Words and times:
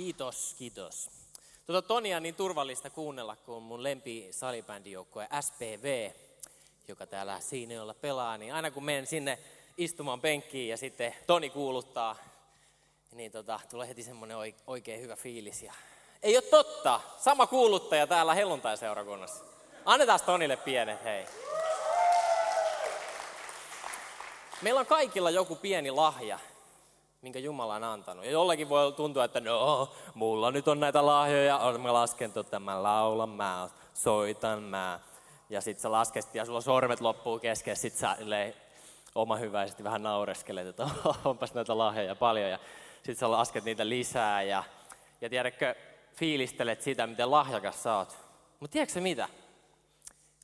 kiitos, 0.00 0.54
kiitos. 0.58 1.10
Tuota 1.66 1.88
Tonia 1.88 2.16
on 2.16 2.22
niin 2.22 2.34
turvallista 2.34 2.90
kuunnella, 2.90 3.36
kun 3.36 3.62
mun 3.62 3.82
lempi 3.82 4.28
salibändijoukkue 4.30 5.28
SPV, 5.40 6.10
joka 6.88 7.06
täällä 7.06 7.40
Siineolla 7.40 7.94
pelaa, 7.94 8.38
niin 8.38 8.54
aina 8.54 8.70
kun 8.70 8.84
menen 8.84 9.06
sinne 9.06 9.38
istumaan 9.76 10.20
penkkiin 10.20 10.68
ja 10.68 10.76
sitten 10.76 11.14
Toni 11.26 11.50
kuuluttaa, 11.50 12.16
niin 13.12 13.32
tota, 13.32 13.60
tulee 13.70 13.88
heti 13.88 14.02
semmoinen 14.02 14.36
oikein 14.66 15.00
hyvä 15.00 15.16
fiilis. 15.16 15.62
Ja... 15.62 15.72
Ei 16.22 16.36
ole 16.36 16.42
totta, 16.42 17.00
sama 17.18 17.46
kuuluttaja 17.46 18.06
täällä 18.06 18.34
helluntai-seurakunnassa. 18.34 19.44
Annetaan 19.84 20.20
Tonille 20.26 20.56
pienet, 20.56 21.04
hei. 21.04 21.26
Meillä 24.62 24.80
on 24.80 24.86
kaikilla 24.86 25.30
joku 25.30 25.56
pieni 25.56 25.90
lahja, 25.90 26.38
minkä 27.22 27.38
Jumala 27.38 27.74
on 27.74 27.84
antanut. 27.84 28.24
Ja 28.24 28.30
jollakin 28.30 28.68
voi 28.68 28.92
tuntua, 28.92 29.24
että 29.24 29.40
no, 29.40 29.88
mulla 30.14 30.50
nyt 30.50 30.68
on 30.68 30.80
näitä 30.80 31.06
lahjoja, 31.06 31.60
mä 31.78 31.92
lasken 31.92 32.32
tota, 32.32 32.60
mä 32.60 32.82
laulan, 32.82 33.28
mä 33.28 33.68
soitan, 33.94 34.62
mä. 34.62 35.00
Ja 35.50 35.60
sit 35.60 35.78
sä 35.78 35.92
lasket 35.92 36.34
ja 36.34 36.44
sulla 36.44 36.60
sormet 36.60 37.00
loppuu 37.00 37.38
kesken, 37.38 37.76
sit 37.76 37.94
sä 37.94 38.16
oma 39.14 39.36
hyväisesti 39.36 39.84
vähän 39.84 40.02
naureskelet, 40.02 40.66
että 40.66 40.88
onpas 41.24 41.54
näitä 41.54 41.78
lahjoja 41.78 42.14
paljon. 42.14 42.50
Ja 42.50 42.58
sit 43.02 43.18
sä 43.18 43.30
lasket 43.30 43.64
niitä 43.64 43.88
lisää 43.88 44.42
ja, 44.42 44.64
ja 45.20 45.30
tiedätkö, 45.30 45.74
fiilistelet 46.14 46.82
sitä, 46.82 47.06
miten 47.06 47.30
lahjakas 47.30 47.82
sä 47.82 47.96
oot. 47.96 48.16
Mutta 48.60 48.72
tiedätkö 48.72 49.00
mitä? 49.00 49.28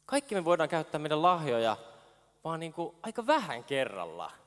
Kaikki 0.07 0.35
me 0.35 0.45
voidaan 0.45 0.69
käyttää 0.69 0.99
meidän 0.99 1.23
lahjoja 1.23 1.77
vaan 2.45 2.61
niin 2.61 2.73
kuin 2.73 2.97
aika 3.03 3.27
vähän 3.27 3.65
kerrallaan. 3.65 4.46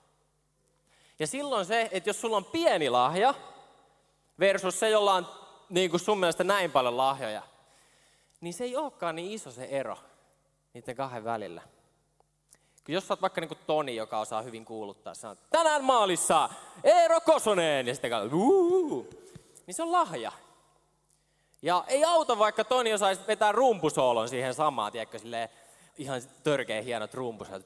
Ja 1.19 1.27
silloin 1.27 1.65
se, 1.65 1.89
että 1.91 2.09
jos 2.09 2.21
sulla 2.21 2.37
on 2.37 2.45
pieni 2.45 2.89
lahja 2.89 3.33
versus 4.39 4.79
se, 4.79 4.89
jolla 4.89 5.13
on 5.13 5.27
niin 5.69 5.89
kuin 5.89 5.99
sun 5.99 6.19
mielestä 6.19 6.43
näin 6.43 6.71
paljon 6.71 6.97
lahjoja, 6.97 7.41
niin 8.41 8.53
se 8.53 8.63
ei 8.63 8.75
olekaan 8.75 9.15
niin 9.15 9.31
iso 9.31 9.51
se 9.51 9.63
ero 9.63 9.97
niiden 10.73 10.95
kahden 10.95 11.23
välillä. 11.23 11.61
Kun 12.85 12.93
jos 12.95 13.07
sä 13.07 13.13
oot 13.13 13.21
vaikka 13.21 13.41
niin 13.41 13.49
kuin 13.49 13.59
Toni, 13.67 13.95
joka 13.95 14.19
osaa 14.19 14.41
hyvin 14.41 14.65
kuuluttaa, 14.65 15.13
sanoo, 15.13 15.35
tänään 15.49 15.83
maalissa 15.83 16.49
Eero 16.83 17.21
Kosonen, 17.21 17.87
ja 17.87 17.93
sitten 17.93 18.11
niin 19.67 19.75
se 19.75 19.83
on 19.83 19.91
lahja. 19.91 20.31
Ja 21.61 21.83
ei 21.87 22.05
auta, 22.05 22.39
vaikka 22.39 22.63
Toni 22.63 22.93
osaisi 22.93 23.21
vetää 23.27 23.51
rumpusoolon 23.51 24.29
siihen 24.29 24.53
samaan, 24.53 24.91
tiedätkö, 24.91 25.19
silleen, 25.19 25.49
ihan 25.97 26.21
törkeä 26.43 26.81
hienot 26.81 27.13
rumpusat. 27.13 27.65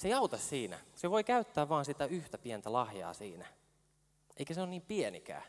Se 0.00 0.08
ei 0.08 0.14
auta 0.14 0.38
siinä. 0.38 0.78
Se 0.94 1.10
voi 1.10 1.24
käyttää 1.24 1.68
vaan 1.68 1.84
sitä 1.84 2.04
yhtä 2.04 2.38
pientä 2.38 2.72
lahjaa 2.72 3.14
siinä. 3.14 3.46
Eikä 4.36 4.54
se 4.54 4.60
ole 4.60 4.70
niin 4.70 4.82
pienikään. 4.82 5.42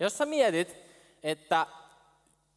Jos 0.00 0.18
sä 0.18 0.26
mietit, 0.26 0.76
että 1.22 1.66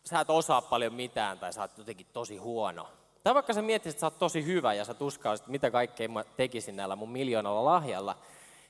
sä 0.06 0.20
et 0.20 0.30
osaa 0.30 0.62
paljon 0.62 0.94
mitään 0.94 1.40
tai 1.40 1.54
sä 1.54 1.62
oot 1.62 1.78
jotenkin 1.78 2.08
tosi 2.14 2.38
huono. 2.38 2.90
Tai 3.24 3.34
vaikka 3.34 3.54
sä 3.54 3.62
mietit, 3.62 3.88
että 3.88 4.00
sä 4.00 4.06
oot 4.06 4.20
tosi 4.20 4.46
hyvä 4.46 4.74
ja 4.74 4.86
sä 4.86 4.94
tuskaisit, 4.94 5.48
mitä 5.48 5.72
kaikkea 5.72 6.10
mä 6.10 6.24
tekisin 6.24 6.76
näillä 6.76 6.96
mun 6.96 7.12
miljoonalla 7.12 7.66
lahjalla. 7.66 8.18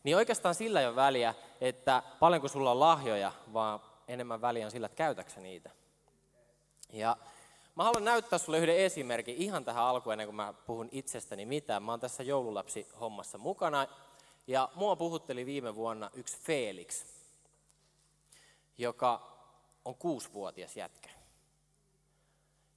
Niin 0.04 0.18
oikeastaan 0.18 0.56
sillä 0.56 0.82
ei 0.82 0.88
ole 0.88 0.96
väliä, 0.96 1.36
että 1.62 2.04
paljonko 2.20 2.48
sulla 2.48 2.72
on 2.72 2.80
lahjoja, 2.80 3.32
vaan 3.54 3.80
enemmän 4.08 4.42
väliä 4.42 4.66
on 4.66 4.72
sillä, 4.72 4.86
että 4.86 4.96
käytäksä 4.96 5.40
niitä. 5.42 5.70
Ja 6.94 7.18
Mä 7.76 7.84
haluan 7.84 8.06
näyttää 8.06 8.40
sulle 8.40 8.58
yhden 8.58 8.78
esimerkin 8.78 9.36
ihan 9.36 9.66
tähän 9.66 9.84
alkuun 9.84 10.14
ennen 10.14 10.28
kuin 10.28 10.36
mä 10.36 10.54
puhun 10.54 10.90
itsestäni 10.92 11.46
mitään. 11.46 11.84
Mä 11.84 11.92
oon 11.92 12.00
tässä 12.00 12.24
joululapsi-hommassa 12.24 13.38
mukana 13.38 13.88
ja 14.48 14.70
mua 14.76 14.96
puhutteli 14.96 15.46
viime 15.46 15.76
vuonna 15.76 16.10
yksi 16.14 16.38
Felix, 16.38 17.06
joka 18.78 19.38
on 19.86 19.96
kuusivuotias 19.96 20.78
jätkä. 20.78 21.10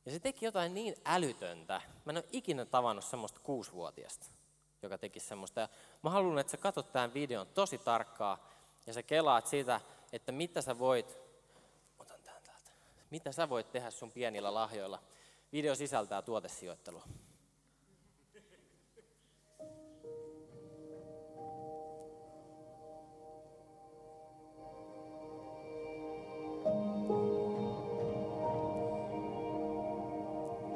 Ja 0.07 0.13
se 0.13 0.19
teki 0.19 0.45
jotain 0.45 0.75
niin 0.75 0.95
älytöntä. 1.05 1.81
Mä 2.05 2.11
en 2.11 2.17
ole 2.17 2.25
ikinä 2.33 2.65
tavannut 2.65 3.05
semmoista 3.05 3.41
kuusivuotiasta, 3.43 4.27
joka 4.83 4.99
teki 4.99 5.21
semmoista. 5.21 5.61
Ja 5.61 5.69
mä 6.03 6.11
haluan, 6.11 6.39
että 6.39 6.51
sä 6.51 6.57
katsot 6.57 6.93
tämän 6.93 7.15
videon 7.15 7.47
tosi 7.47 7.79
tarkkaa 7.79 8.49
ja 8.87 8.93
sä 8.93 9.03
kelaat 9.03 9.47
siitä, 9.47 9.81
että 10.13 10.33
mitä 10.33 10.63
sä 10.63 10.79
voit 10.79 11.24
mitä 13.15 13.33
sä 13.33 13.49
voit 13.49 13.73
tehdä 13.73 13.91
sun 13.91 14.13
pienillä 14.13 14.55
lahjoilla. 14.55 14.99
Video 15.53 15.75
sisältää 15.75 16.23
tuotesijoittelua. 16.23 17.03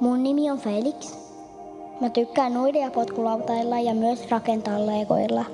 Mun 0.00 0.22
nimi 0.22 0.50
on 0.50 0.58
Felix. 0.58 1.16
Mä 2.00 2.10
tykkään 2.10 2.56
uida 2.56 2.78
ja 2.78 2.90
potkulautailla 2.90 3.80
ja 3.80 3.94
myös 3.94 4.30
rakentaa 4.30 4.86
legoilla. 4.86 5.44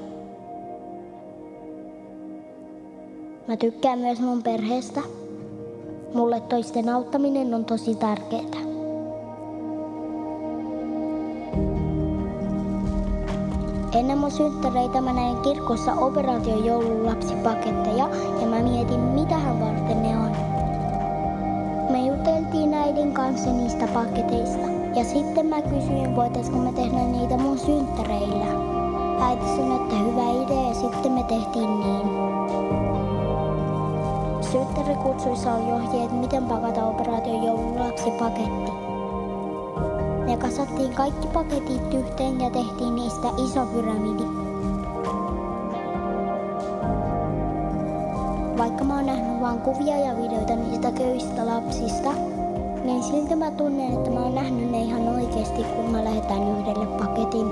Mä 3.48 3.56
tykkään 3.56 3.98
myös 3.98 4.20
mun 4.20 4.42
perheestä 4.42 5.23
Mulle 6.14 6.40
toisten 6.40 6.88
auttaminen 6.88 7.54
on 7.54 7.64
tosi 7.64 7.94
tärkeää. 7.94 8.60
Ennen 13.94 14.18
mun 14.18 14.30
synttäreitä 14.30 15.00
mä 15.00 15.12
näin 15.12 15.36
kirkossa 15.36 15.92
operaation 15.92 16.64
joululapsipaketteja 16.64 18.08
ja 18.40 18.46
mä 18.46 18.62
mietin, 18.62 19.00
mitähän 19.00 19.60
varten 19.60 20.02
ne 20.02 20.08
on. 20.18 20.32
Me 21.90 22.06
juteltiin 22.06 22.74
äidin 22.74 23.12
kanssa 23.12 23.52
niistä 23.52 23.88
paketeista 23.94 24.66
ja 24.96 25.04
sitten 25.04 25.46
mä 25.46 25.62
kysyin, 25.62 26.16
voitaisko 26.16 26.56
me 26.56 26.72
tehdä 26.72 26.98
niitä 26.98 27.36
mun 27.36 27.58
synttäreillä. 27.58 28.46
Äiti 29.20 29.46
sanoi, 29.46 29.82
että 29.82 29.96
hyvä 29.96 30.44
idea 30.44 30.68
ja 30.68 30.74
sitten 30.74 31.12
me 31.12 31.22
tehtiin 31.22 31.80
niin. 31.80 32.13
Synttärikutsuissa 34.54 35.54
oli 35.54 35.72
ohjeet, 35.72 36.12
miten 36.12 36.44
pakata 36.44 36.84
operaation 36.86 37.44
joululaksi 37.44 38.10
paketti. 38.10 38.72
Ne 40.26 40.36
kasattiin 40.36 40.94
kaikki 40.94 41.28
paketit 41.28 41.94
yhteen 41.94 42.40
ja 42.40 42.50
tehtiin 42.50 42.94
niistä 42.94 43.28
iso 43.44 43.66
pyramidi. 43.66 44.22
Vaikka 48.58 48.84
mä 48.84 48.96
oon 48.96 49.06
nähnyt 49.06 49.40
vain 49.40 49.60
kuvia 49.60 49.98
ja 49.98 50.16
videoita 50.16 50.56
niistä 50.56 50.92
köyhistä 50.92 51.46
lapsista, 51.46 52.10
niin 52.84 53.02
silti 53.02 53.36
mä 53.36 53.50
tunnen, 53.50 53.92
että 53.92 54.10
mä 54.10 54.20
oon 54.20 54.34
nähnyt 54.34 54.70
ne 54.70 54.82
ihan 54.82 55.08
oikeasti, 55.08 55.64
kun 55.64 55.90
mä 55.90 56.04
lähetän 56.04 56.58
yhdelle 56.58 56.86
paketin. 56.86 57.46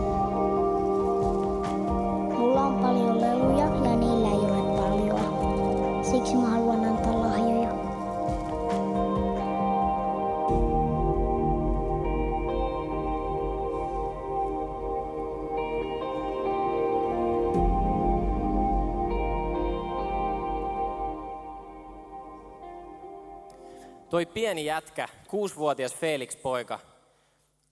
Toi 24.12 24.26
pieni 24.26 24.64
jätkä, 24.64 25.08
kuusivuotias 25.28 25.94
Felix 25.94 26.42
poika, 26.42 26.78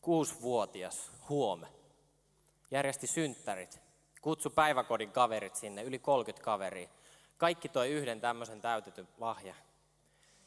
kuusivuotias, 0.01 1.11
huome, 1.29 1.67
järjesti 2.71 3.07
synttärit, 3.07 3.81
kutsu 4.21 4.51
päiväkodin 4.51 5.13
kaverit 5.13 5.57
sinne, 5.57 5.83
yli 5.83 5.99
30 5.99 6.45
kaveria. 6.45 6.89
Kaikki 7.39 7.69
toi 7.69 7.91
yhden 7.91 8.21
tämmöisen 8.21 8.61
täytetyn 8.61 9.09
lahja. 9.19 9.55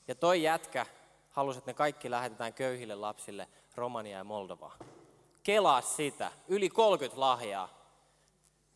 Ja 0.07 0.15
toi 0.15 0.43
jätkä 0.43 0.85
halusi, 1.31 1.57
että 1.57 1.69
ne 1.69 1.75
kaikki 1.75 2.11
lähetetään 2.11 2.53
köyhille 2.53 2.95
lapsille 2.95 3.47
Romania 3.75 4.17
ja 4.17 4.23
Moldovaa. 4.23 4.77
Kelaa 5.43 5.81
sitä, 5.81 6.31
yli 6.47 6.69
30 6.69 7.19
lahjaa. 7.19 7.69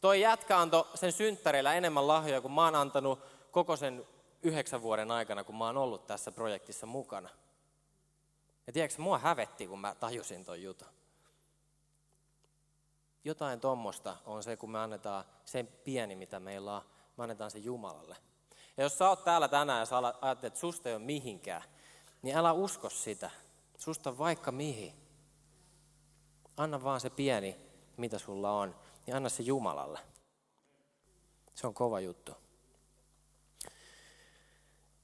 Toi 0.01 0.21
jätkä 0.21 0.57
antoi 0.59 0.85
sen 0.95 1.11
synttäreillä 1.11 1.73
enemmän 1.73 2.07
lahjoja 2.07 2.41
kuin 2.41 2.51
mä 2.51 2.63
oon 2.63 2.75
antanut 2.75 3.19
koko 3.51 3.75
sen 3.75 4.05
yhdeksän 4.47 4.81
vuoden 4.81 5.11
aikana, 5.11 5.43
kun 5.43 5.55
mä 5.55 5.65
oon 5.65 5.77
ollut 5.77 6.07
tässä 6.07 6.31
projektissa 6.31 6.85
mukana. 6.85 7.29
Ja 8.67 8.73
tiedätkö, 8.73 9.01
mua 9.01 9.17
hävetti, 9.17 9.67
kun 9.67 9.79
mä 9.79 9.95
tajusin 9.95 10.45
ton 10.45 10.61
jutun. 10.61 10.87
Jotain 13.23 13.59
tuommoista 13.59 14.17
on 14.25 14.43
se, 14.43 14.57
kun 14.57 14.71
me 14.71 14.79
annetaan 14.79 15.25
sen 15.45 15.67
pieni, 15.67 16.15
mitä 16.15 16.39
meillä 16.39 16.75
on, 16.75 16.81
me 17.17 17.23
annetaan 17.23 17.51
se 17.51 17.59
Jumalalle. 17.59 18.17
Ja 18.77 18.83
jos 18.83 18.97
sä 18.97 19.09
oot 19.09 19.23
täällä 19.23 19.47
tänään 19.47 19.79
ja 19.79 19.85
sä 19.85 19.97
ajattelet, 19.97 20.43
että 20.43 20.59
susta 20.59 20.89
ei 20.89 20.95
ole 20.95 21.03
mihinkään, 21.03 21.63
niin 22.21 22.37
älä 22.37 22.51
usko 22.51 22.89
sitä. 22.89 23.31
Susta 23.77 24.17
vaikka 24.17 24.51
mihin. 24.51 24.93
Anna 26.57 26.83
vaan 26.83 26.99
se 26.99 27.09
pieni, 27.09 27.57
mitä 27.97 28.19
sulla 28.19 28.51
on, 28.51 28.75
niin 29.05 29.15
anna 29.15 29.29
se 29.29 29.43
Jumalalle. 29.43 29.99
Se 31.55 31.67
on 31.67 31.73
kova 31.73 31.99
juttu. 31.99 32.46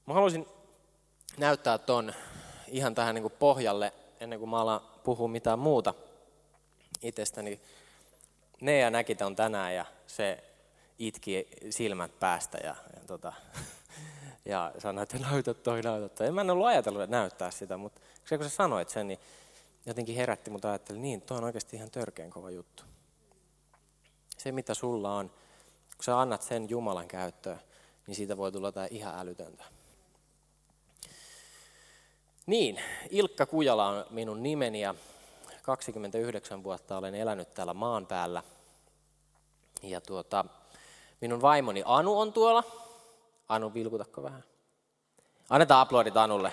Mä 0.06 0.14
haluaisin 0.14 0.46
näyttää 1.36 1.78
ton 1.78 2.12
ihan 2.68 2.94
tähän 2.94 3.14
niin 3.14 3.22
kuin 3.22 3.34
pohjalle, 3.38 3.92
ennen 4.20 4.38
kuin 4.38 4.48
mä 4.48 4.60
alan 4.60 4.80
puhua 5.04 5.28
mitään 5.28 5.58
muuta 5.58 5.94
itsestäni. 7.02 7.60
Nea 8.60 8.90
näki 8.90 9.14
ton 9.14 9.36
tänään 9.36 9.74
ja 9.74 9.84
se 10.06 10.44
itki 10.98 11.48
silmät 11.70 12.20
päästä 12.20 12.58
ja, 12.58 12.76
ja, 12.96 13.00
tota, 13.06 13.32
ja 14.44 14.72
sanoi, 14.78 15.02
että 15.02 15.18
näytä 15.18 15.54
toi, 15.54 15.82
näytä 15.82 16.08
toi. 16.08 16.26
En 16.26 16.34
mä 16.34 16.40
en 16.40 16.50
ollut 16.50 16.66
ajatellut 16.66 17.10
näyttää 17.10 17.50
sitä, 17.50 17.76
mutta 17.76 18.00
se 18.24 18.38
kun 18.38 18.48
sä 18.48 18.56
sanoit 18.56 18.88
sen, 18.88 19.08
niin 19.08 19.18
jotenkin 19.86 20.16
herätti, 20.16 20.50
mutta 20.50 20.68
ajattelin, 20.68 21.02
niin, 21.02 21.20
toi 21.22 21.38
on 21.38 21.44
oikeasti 21.44 21.76
ihan 21.76 21.90
törkeän 21.90 22.30
kova 22.30 22.50
juttu. 22.50 22.82
Se, 24.38 24.52
mitä 24.52 24.74
sulla 24.74 25.16
on, 25.16 25.28
kun 25.96 26.04
sä 26.04 26.20
annat 26.20 26.42
sen 26.42 26.70
Jumalan 26.70 27.08
käyttöön, 27.08 27.60
niin 28.06 28.14
siitä 28.14 28.36
voi 28.36 28.52
tulla 28.52 28.68
jotain 28.68 28.88
ihan 28.92 29.18
älytöntä. 29.18 29.73
Niin, 32.46 32.80
Ilkka 33.10 33.46
Kujala 33.46 33.88
on 33.88 34.04
minun 34.10 34.42
nimeni 34.42 34.80
ja 34.80 34.94
29 35.62 36.64
vuotta 36.64 36.98
olen 36.98 37.14
elänyt 37.14 37.54
täällä 37.54 37.74
maan 37.74 38.06
päällä. 38.06 38.42
Ja 39.82 40.00
tuota, 40.00 40.44
minun 41.20 41.42
vaimoni 41.42 41.82
Anu 41.86 42.20
on 42.20 42.32
tuolla. 42.32 42.64
Anu, 43.48 43.74
vilkutakko 43.74 44.22
vähän? 44.22 44.44
Annetaan 45.50 45.80
aplodit 45.80 46.16
Anulle. 46.16 46.52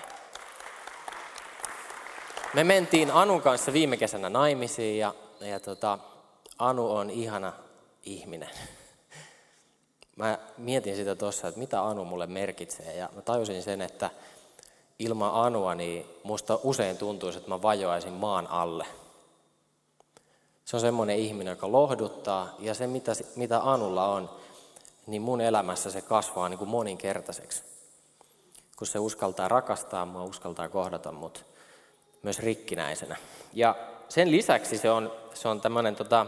Me 2.54 2.64
mentiin 2.64 3.10
Anun 3.10 3.42
kanssa 3.42 3.72
viime 3.72 3.96
kesänä 3.96 4.28
naimisiin 4.28 4.98
ja, 4.98 5.14
ja 5.40 5.60
tota, 5.60 5.98
Anu 6.58 6.90
on 6.90 7.10
ihana 7.10 7.52
ihminen. 8.02 8.50
Mä 10.16 10.38
mietin 10.58 10.96
sitä 10.96 11.14
tuossa, 11.14 11.48
että 11.48 11.60
mitä 11.60 11.84
Anu 11.86 12.04
mulle 12.04 12.26
merkitsee 12.26 12.96
ja 12.96 13.08
mä 13.14 13.22
tajusin 13.22 13.62
sen, 13.62 13.80
että 13.80 14.10
ilman 15.04 15.34
Anua 15.34 15.74
niin 15.74 16.06
musta 16.22 16.58
usein 16.62 16.96
tuntuisi, 16.96 17.38
että 17.38 17.50
mä 17.50 17.62
vajoaisin 17.62 18.12
maan 18.12 18.46
alle. 18.46 18.86
Se 20.64 20.76
on 20.76 20.80
semmoinen 20.80 21.16
ihminen, 21.16 21.50
joka 21.50 21.72
lohduttaa 21.72 22.54
ja 22.58 22.74
se 22.74 22.86
mitä, 22.86 23.12
mitä 23.36 23.60
Anulla 23.62 24.08
on, 24.08 24.30
niin 25.06 25.22
mun 25.22 25.40
elämässä 25.40 25.90
se 25.90 26.00
kasvaa 26.00 26.48
niin 26.48 26.58
kuin 26.58 26.70
moninkertaiseksi. 26.70 27.62
Kun 28.76 28.86
se 28.86 28.98
uskaltaa 28.98 29.48
rakastaa 29.48 30.06
mua, 30.06 30.24
uskaltaa 30.24 30.68
kohdata 30.68 31.12
mut 31.12 31.44
myös 32.22 32.38
rikkinäisenä. 32.38 33.16
Ja 33.52 33.74
sen 34.08 34.30
lisäksi 34.30 34.78
se 34.78 34.90
on, 34.90 35.12
se 35.34 35.48
on 35.48 35.60
tämmöinen 35.60 35.96
tota, 35.96 36.26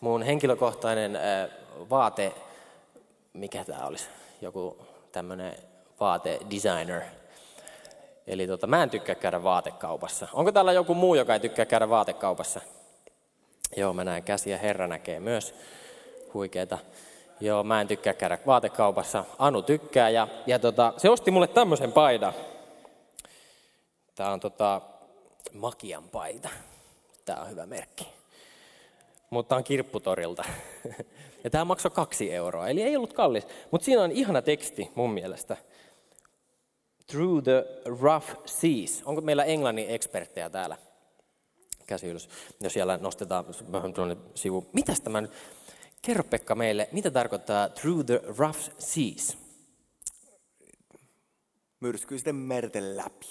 mun 0.00 0.22
henkilökohtainen 0.22 1.16
äh, 1.16 1.22
vaate, 1.90 2.34
mikä 3.32 3.64
tämä 3.64 3.86
olisi, 3.86 4.06
joku 4.40 4.78
tämmöinen 5.12 5.56
vaatedesigner. 6.00 7.02
Eli 8.26 8.46
tota, 8.46 8.66
mä 8.66 8.82
en 8.82 8.90
tykkää 8.90 9.14
käydä 9.14 9.42
vaatekaupassa. 9.42 10.28
Onko 10.32 10.52
täällä 10.52 10.72
joku 10.72 10.94
muu, 10.94 11.14
joka 11.14 11.34
ei 11.34 11.40
tykkää 11.40 11.66
käydä 11.66 11.88
vaatekaupassa? 11.88 12.60
Joo, 13.76 13.92
mä 13.92 14.04
näen 14.04 14.22
käsiä, 14.22 14.58
Herra 14.58 14.86
näkee 14.86 15.20
myös 15.20 15.54
huikeita. 16.34 16.78
Joo, 17.40 17.64
mä 17.64 17.80
en 17.80 17.88
tykkää 17.88 18.14
käydä 18.14 18.38
vaatekaupassa. 18.46 19.24
Anu 19.38 19.62
tykkää 19.62 20.10
ja, 20.10 20.28
ja 20.46 20.58
tota, 20.58 20.92
se 20.96 21.10
osti 21.10 21.30
mulle 21.30 21.46
tämmöisen 21.46 21.92
paidan. 21.92 22.32
Tää 24.14 24.30
on 24.30 24.40
tota, 24.40 24.80
Makian 25.52 26.08
paita. 26.08 26.48
Tää 27.24 27.40
on 27.40 27.50
hyvä 27.50 27.66
merkki. 27.66 28.08
Mutta 29.30 29.56
on 29.56 29.64
kirpputorilta. 29.64 30.44
Ja 31.44 31.50
tämä 31.50 31.64
maksoi 31.64 31.90
kaksi 31.90 32.32
euroa, 32.34 32.68
eli 32.68 32.82
ei 32.82 32.96
ollut 32.96 33.12
kallis. 33.12 33.46
Mutta 33.70 33.84
siinä 33.84 34.02
on 34.02 34.12
ihana 34.12 34.42
teksti 34.42 34.90
mun 34.94 35.10
mielestä. 35.10 35.56
Through 37.06 37.44
the 37.44 37.66
rough 38.02 38.26
seas. 38.46 39.02
Onko 39.04 39.20
meillä 39.20 39.44
englannin 39.44 39.90
eksperttejä 39.90 40.50
täällä? 40.50 40.76
Käsi 41.86 42.06
ylös. 42.06 42.28
Jos 42.60 42.72
siellä 42.72 42.96
nostetaan 42.96 43.44
tuonne 43.94 44.16
sivu. 44.34 44.66
Mitäs 44.72 45.00
tämä 45.00 45.20
nyt? 45.20 45.30
Kerro 46.02 46.24
Pekka 46.24 46.54
meille, 46.54 46.88
mitä 46.92 47.10
tarkoittaa 47.10 47.68
through 47.68 48.06
the 48.06 48.20
rough 48.38 48.70
seas? 48.78 49.38
Myrskyisten 51.80 52.34
merten 52.34 52.96
läpi. 52.96 53.26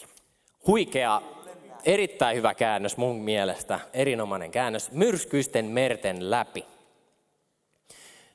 Huikea, 0.68 1.22
erittäin 1.84 2.38
hyvä 2.38 2.54
käännös 2.54 2.98
mun 2.98 3.16
mielestä. 3.16 3.80
Erinomainen 3.94 4.52
käännös. 4.52 4.92
Myrskyisten 4.92 5.66
merten 5.66 6.32
läpi. 6.32 6.66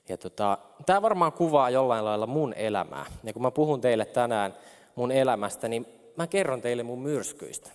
Ja 0.08 0.16
tota, 0.16 0.58
tämä 0.87 1.02
varmaan 1.02 1.32
kuvaa 1.32 1.70
jollain 1.70 2.04
lailla 2.04 2.26
mun 2.26 2.52
elämää. 2.52 3.06
Ja 3.25 3.32
kun 3.32 3.42
mä 3.42 3.50
puhun 3.50 3.81
teille 3.81 4.04
tänään 4.04 4.54
mun 5.00 5.12
elämästä, 5.12 5.69
niin 5.69 5.87
mä 6.17 6.26
kerron 6.26 6.61
teille 6.61 6.82
mun 6.82 7.02
myrskyistä. 7.02 7.70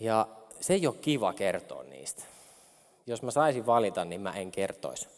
Ja 0.00 0.28
se 0.60 0.74
ei 0.74 0.86
ole 0.86 0.94
kiva 1.00 1.32
kertoa 1.32 1.82
niistä. 1.82 2.22
Jos 3.06 3.22
mä 3.22 3.30
saisin 3.30 3.66
valita, 3.66 4.04
niin 4.04 4.20
mä 4.20 4.32
en 4.32 4.50
kertoisi. 4.50 5.08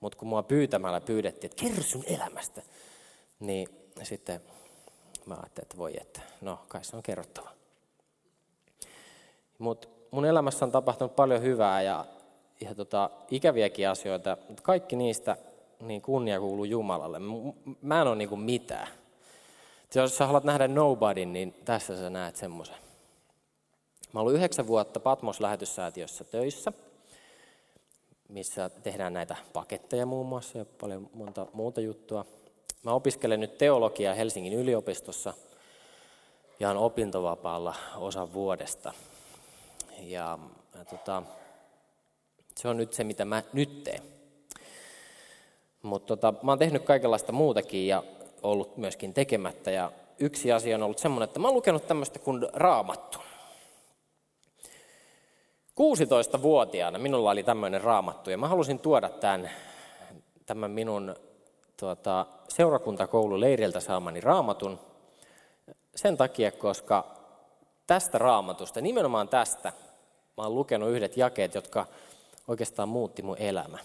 Mutta 0.00 0.18
kun 0.18 0.28
mua 0.28 0.42
pyytämällä 0.42 1.00
pyydettiin, 1.00 1.50
että 1.50 1.62
kerro 1.64 1.82
sun 1.82 2.04
elämästä, 2.06 2.62
niin 3.40 3.68
sitten 4.02 4.40
mä 5.26 5.34
ajattelin, 5.34 5.64
että 5.64 5.76
voi 5.76 5.92
että, 6.00 6.20
no 6.40 6.58
kai 6.68 6.84
se 6.84 6.96
on 6.96 7.02
kerrottava. 7.02 7.50
Mutta 9.58 9.88
mun 10.10 10.24
elämässä 10.24 10.64
on 10.64 10.72
tapahtunut 10.72 11.16
paljon 11.16 11.42
hyvää 11.42 11.82
ja, 11.82 12.04
ja 12.60 12.74
tota, 12.74 13.10
ikäviäkin 13.30 13.88
asioita, 13.88 14.36
mutta 14.48 14.62
kaikki 14.62 14.96
niistä 14.96 15.36
niin 15.80 16.02
kunnia 16.02 16.40
kuuluu 16.40 16.64
Jumalalle. 16.64 17.18
Mä 17.82 18.00
en 18.00 18.06
ole 18.06 18.16
niinku 18.16 18.36
mitään. 18.36 18.88
Jos 19.94 20.16
sä 20.16 20.26
haluat 20.26 20.44
nähdä 20.44 20.68
nobody, 20.68 21.26
niin 21.26 21.54
tässä 21.64 21.96
sä 21.96 22.10
näet 22.10 22.36
semmoisen. 22.36 22.76
Mä 24.12 24.20
olin 24.20 24.36
yhdeksän 24.36 24.66
vuotta 24.66 25.00
Patmos-lähetyssäätiössä 25.00 26.24
töissä, 26.24 26.72
missä 28.28 28.68
tehdään 28.68 29.12
näitä 29.12 29.36
paketteja 29.52 30.06
muun 30.06 30.26
muassa 30.26 30.58
ja 30.58 30.64
paljon 30.80 31.10
monta 31.14 31.46
muuta 31.52 31.80
juttua. 31.80 32.24
Mä 32.82 32.92
opiskelen 32.92 33.40
nyt 33.40 33.58
teologiaa 33.58 34.14
Helsingin 34.14 34.52
yliopistossa 34.52 35.34
ja 36.60 36.70
on 36.70 36.76
opintovapaalla 36.76 37.74
osa 37.96 38.32
vuodesta. 38.32 38.92
Ja, 39.98 40.38
ja 40.78 40.84
tota, 40.84 41.22
se 42.56 42.68
on 42.68 42.76
nyt 42.76 42.92
se, 42.92 43.04
mitä 43.04 43.24
mä 43.24 43.42
nyt 43.52 43.84
teen. 43.84 44.19
Mutta 45.82 46.16
tota, 46.16 46.34
mä 46.42 46.50
oon 46.50 46.58
tehnyt 46.58 46.84
kaikenlaista 46.84 47.32
muutakin 47.32 47.86
ja 47.86 48.02
ollut 48.42 48.76
myöskin 48.76 49.14
tekemättä. 49.14 49.70
Ja 49.70 49.92
yksi 50.18 50.52
asia 50.52 50.76
on 50.76 50.82
ollut 50.82 50.98
semmoinen, 50.98 51.24
että 51.24 51.38
mä 51.38 51.48
oon 51.48 51.54
lukenut 51.54 51.86
tämmöistä 51.86 52.18
kuin 52.18 52.48
raamattu. 52.52 53.18
16-vuotiaana 55.80 56.98
minulla 56.98 57.30
oli 57.30 57.42
tämmöinen 57.42 57.80
raamattu 57.80 58.30
ja 58.30 58.38
mä 58.38 58.48
halusin 58.48 58.78
tuoda 58.78 59.08
tämän, 59.08 59.50
tämän 60.46 60.70
minun 60.70 61.14
tuota, 61.76 62.26
seurakuntakoululeiriltä 62.48 63.80
saamani 63.80 64.20
raamatun 64.20 64.78
sen 65.96 66.16
takia, 66.16 66.52
koska 66.52 67.04
tästä 67.86 68.18
raamatusta, 68.18 68.80
nimenomaan 68.80 69.28
tästä, 69.28 69.72
mä 70.36 70.42
oon 70.42 70.54
lukenut 70.54 70.90
yhdet 70.90 71.16
jakeet, 71.16 71.54
jotka 71.54 71.86
oikeastaan 72.48 72.88
muutti 72.88 73.22
mun 73.22 73.38
elämä. 73.38 73.78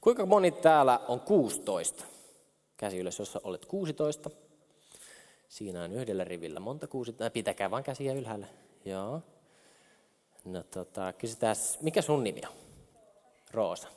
Kuinka 0.00 0.26
moni 0.26 0.50
täällä 0.50 1.00
on 1.08 1.20
16? 1.20 2.04
Käsi 2.76 2.98
ylös, 2.98 3.18
jos 3.18 3.36
olet 3.36 3.66
16. 3.66 4.30
Siinä 5.48 5.82
on 5.82 5.92
yhdellä 5.92 6.24
rivillä 6.24 6.60
monta 6.60 6.86
16. 6.86 7.30
Pitäkää 7.30 7.70
vain 7.70 7.84
käsiä 7.84 8.12
ylhäällä. 8.12 8.46
Joo. 8.84 9.22
No 10.44 10.62
tota, 10.62 11.12
kysytään, 11.12 11.56
mikä 11.80 12.02
sun 12.02 12.24
nimi 12.24 12.40
on? 12.48 12.52
Roosa. 13.50 13.88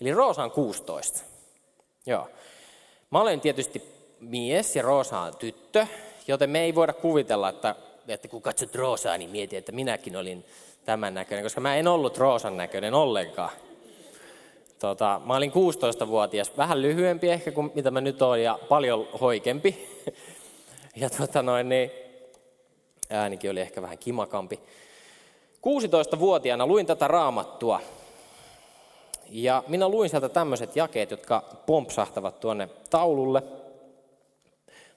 Eli 0.00 0.12
Roosa 0.12 0.42
on 0.42 0.50
16. 0.50 1.24
Joo. 2.06 2.28
Mä 3.10 3.20
olen 3.20 3.40
tietysti 3.40 3.82
mies 4.20 4.76
ja 4.76 4.82
Roosa 4.82 5.20
on 5.20 5.36
tyttö, 5.36 5.86
joten 6.28 6.50
me 6.50 6.60
ei 6.60 6.74
voida 6.74 6.92
kuvitella, 6.92 7.48
että, 7.48 7.74
että 8.08 8.28
kun 8.28 8.42
katsot 8.42 8.74
Roosaa, 8.74 9.18
niin 9.18 9.30
mieti, 9.30 9.56
että 9.56 9.72
minäkin 9.72 10.16
olin 10.16 10.44
tämän 10.84 11.14
näköinen, 11.14 11.44
koska 11.44 11.60
mä 11.60 11.76
en 11.76 11.88
ollut 11.88 12.18
Roosan 12.18 12.56
näköinen 12.56 12.94
ollenkaan. 12.94 13.50
Tota, 14.84 15.20
mä 15.24 15.36
olin 15.36 15.52
16-vuotias, 15.52 16.56
vähän 16.56 16.82
lyhyempi 16.82 17.30
ehkä 17.30 17.52
kuin 17.52 17.72
mitä 17.74 17.90
mä 17.90 18.00
nyt 18.00 18.22
olen 18.22 18.42
ja 18.42 18.58
paljon 18.68 19.08
hoikempi. 19.20 19.78
Ja 20.96 21.10
tota 21.10 21.42
noin, 21.42 21.68
niin, 21.68 21.90
äänikin 23.10 23.50
oli 23.50 23.60
ehkä 23.60 23.82
vähän 23.82 23.98
kimakampi. 23.98 24.60
16-vuotiaana 26.16 26.66
luin 26.66 26.86
tätä 26.86 27.08
raamattua. 27.08 27.80
Ja 29.28 29.64
minä 29.68 29.88
luin 29.88 30.10
sieltä 30.10 30.28
tämmöiset 30.28 30.76
jakeet, 30.76 31.10
jotka 31.10 31.44
pompsahtavat 31.66 32.40
tuonne 32.40 32.68
taululle. 32.90 33.42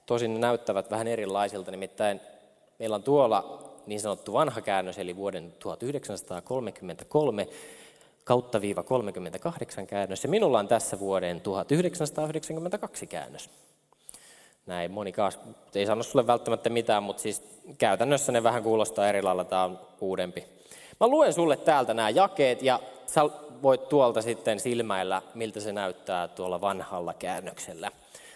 Tosin 0.06 0.34
ne 0.34 0.40
näyttävät 0.40 0.92
vähän 0.92 1.08
erilaisilta, 1.08 1.72
nimittäin 1.72 2.22
meillä 2.80 2.96
on 2.96 3.04
tuolla 3.04 3.64
niin 3.86 4.00
sanottu 4.00 4.34
vanha 4.34 4.62
käännös, 4.62 4.98
eli 4.98 5.16
vuoden 5.16 5.54
1933 5.60 7.48
kautta 8.28 8.62
viiva 8.62 8.84
38 8.84 9.88
käännös, 9.88 10.24
ja 10.24 10.30
minulla 10.30 10.60
on 10.60 10.68
tässä 10.68 11.00
vuoden 11.00 11.42
1992 11.42 13.08
käännös. 13.08 13.50
näin 14.66 14.92
moni 14.92 15.12
kanssa, 15.12 15.40
ei 15.76 15.86
sano 15.86 16.04
sulle 16.04 16.28
välttämättä 16.28 16.70
mitään, 16.70 17.04
mutta 17.04 17.22
siis 17.22 17.44
käytännössä 17.78 18.32
ne 18.32 18.44
vähän 18.44 18.64
kuulostaa 18.64 19.10
eri 19.10 19.22
lailla, 19.22 19.44
tämä 19.44 19.64
on 19.64 19.80
uudempi. 20.02 20.46
Mä 21.00 21.08
luen 21.08 21.34
sulle 21.34 21.58
täältä 21.58 21.94
nämä 21.94 22.10
jakeet 22.10 22.62
ja 22.62 22.80
sä 23.06 23.22
voit 23.62 23.90
tuolta 23.90 24.22
sitten 24.22 24.60
silmäillä, 24.60 25.22
miltä 25.34 25.60
se 25.60 25.74
näyttää 25.74 26.28
tuolla 26.28 26.62
vanhalla 26.62 27.14
käännöksellä. 27.14 27.92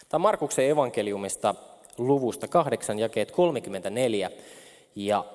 Tämä 0.10 0.18
on 0.18 0.22
Markuksen 0.22 0.70
evankeliumista 0.70 1.56
luvusta 1.98 2.48
8, 2.48 3.00
jakeet 3.00 3.32
34 3.32 4.32
ja 4.96 5.26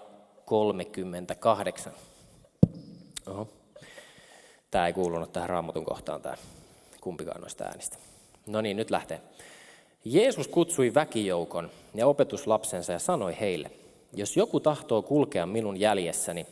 38. 0.44 1.92
Oho. 3.26 3.48
Tämä 4.70 4.86
ei 4.86 4.92
kuulunut 4.92 5.32
tähän 5.32 5.48
raamatun 5.48 5.84
kohtaan, 5.84 6.22
tämä 6.22 6.36
kumpikaan 7.00 7.40
noista 7.40 7.64
äänistä. 7.64 7.96
No 8.46 8.60
niin, 8.60 8.76
nyt 8.76 8.90
lähtee. 8.90 9.20
Jeesus 10.04 10.48
kutsui 10.48 10.94
väkijoukon 10.94 11.70
ja 11.94 12.06
opetuslapsensa 12.06 12.92
ja 12.92 12.98
sanoi 12.98 13.36
heille, 13.40 13.70
jos 14.12 14.36
joku 14.36 14.60
tahtoo 14.60 15.02
kulkea 15.02 15.46
minun 15.46 15.80
jäljessäni, 15.80 16.46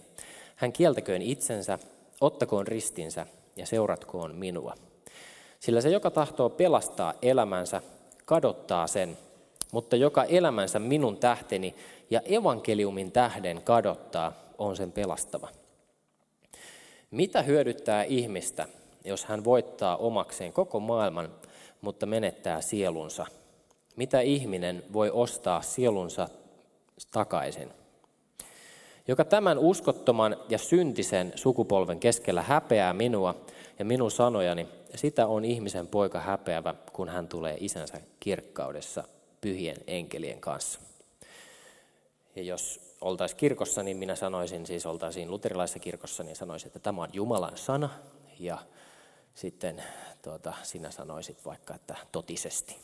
hän 0.56 0.72
kieltäköön 0.72 1.22
itsensä, 1.22 1.78
ottakoon 2.20 2.66
ristinsä 2.66 3.26
ja 3.56 3.66
seuratkoon 3.66 4.34
minua. 4.34 4.74
Sillä 5.60 5.80
se, 5.80 5.88
joka 5.88 6.10
tahtoo 6.10 6.50
pelastaa 6.50 7.14
elämänsä, 7.22 7.82
kadottaa 8.24 8.86
sen, 8.86 9.18
mutta 9.72 9.96
joka 9.96 10.24
elämänsä 10.24 10.78
minun 10.78 11.16
tähteni 11.16 11.74
ja 12.10 12.20
evankeliumin 12.20 13.12
tähden 13.12 13.62
kadottaa, 13.62 14.32
on 14.58 14.76
sen 14.76 14.92
pelastava. 14.92 15.48
Mitä 17.14 17.42
hyödyttää 17.42 18.04
ihmistä, 18.04 18.68
jos 19.04 19.24
hän 19.24 19.44
voittaa 19.44 19.96
omakseen 19.96 20.52
koko 20.52 20.80
maailman, 20.80 21.28
mutta 21.80 22.06
menettää 22.06 22.60
sielunsa? 22.60 23.26
Mitä 23.96 24.20
ihminen 24.20 24.82
voi 24.92 25.10
ostaa 25.10 25.62
sielunsa 25.62 26.28
takaisin? 27.12 27.70
Joka 29.08 29.24
tämän 29.24 29.58
uskottoman 29.58 30.36
ja 30.48 30.58
syntisen 30.58 31.32
sukupolven 31.34 32.00
keskellä 32.00 32.42
häpeää 32.42 32.92
minua 32.92 33.34
ja 33.78 33.84
minun 33.84 34.10
sanojani, 34.10 34.68
sitä 34.94 35.26
on 35.26 35.44
ihmisen 35.44 35.86
poika 35.86 36.20
häpeävä, 36.20 36.74
kun 36.92 37.08
hän 37.08 37.28
tulee 37.28 37.56
isänsä 37.60 38.00
kirkkaudessa 38.20 39.04
pyhien 39.40 39.76
enkelien 39.86 40.40
kanssa. 40.40 40.80
Ja 42.36 42.42
jos 42.42 42.93
oltaisiin 43.04 43.38
kirkossa, 43.38 43.82
niin 43.82 43.96
minä 43.96 44.16
sanoisin, 44.16 44.66
siis 44.66 44.86
oltaisiin 44.86 45.30
luterilaisessa 45.30 45.78
kirkossa, 45.78 46.22
niin 46.22 46.36
sanoisin, 46.36 46.66
että 46.66 46.78
tämä 46.78 47.02
on 47.02 47.08
Jumalan 47.12 47.56
sana, 47.56 47.90
ja 48.38 48.58
sitten 49.34 49.82
tuota, 50.22 50.52
sinä 50.62 50.90
sanoisit 50.90 51.44
vaikka, 51.44 51.74
että 51.74 51.96
totisesti. 52.12 52.76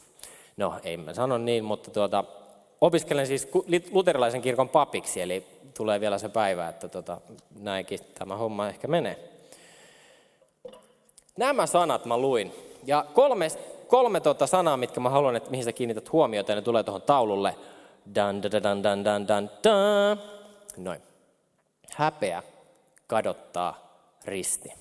No, 0.56 0.74
ei 0.82 0.96
mä 0.96 1.14
sano 1.14 1.38
niin, 1.38 1.64
mutta 1.64 1.90
tuota, 1.90 2.24
opiskelen 2.80 3.26
siis 3.26 3.48
luterilaisen 3.90 4.42
kirkon 4.42 4.68
papiksi, 4.68 5.20
eli 5.20 5.46
tulee 5.76 6.00
vielä 6.00 6.18
se 6.18 6.28
päivä, 6.28 6.68
että 6.68 6.88
tuota, 6.88 7.20
näinkin 7.60 8.00
tämä 8.18 8.36
homma 8.36 8.68
ehkä 8.68 8.88
menee. 8.88 9.30
Nämä 11.36 11.66
sanat 11.66 12.04
mä 12.04 12.18
luin, 12.18 12.52
ja 12.86 13.04
kolme, 13.14 13.48
kolme 13.86 14.20
tuota 14.20 14.46
sanaa, 14.46 14.76
mitkä 14.76 15.00
mä 15.00 15.10
haluan, 15.10 15.36
että 15.36 15.50
mihin 15.50 15.64
sä 15.64 15.72
kiinnität 15.72 16.12
huomiota, 16.12 16.52
ja 16.52 16.56
ne 16.56 16.62
tulee 16.62 16.82
tuohon 16.82 17.02
taululle. 17.02 17.54
Dan, 18.14 18.43
dan, 18.43 18.62
dan, 18.62 18.83
dan, 18.83 19.05
dan, 19.05 19.29
dan, 19.29 19.50
dan. 19.64 20.23
Noin. 20.76 21.02
Häpeä 21.97 22.43
kadottaa 23.07 23.97
risti. 24.25 24.73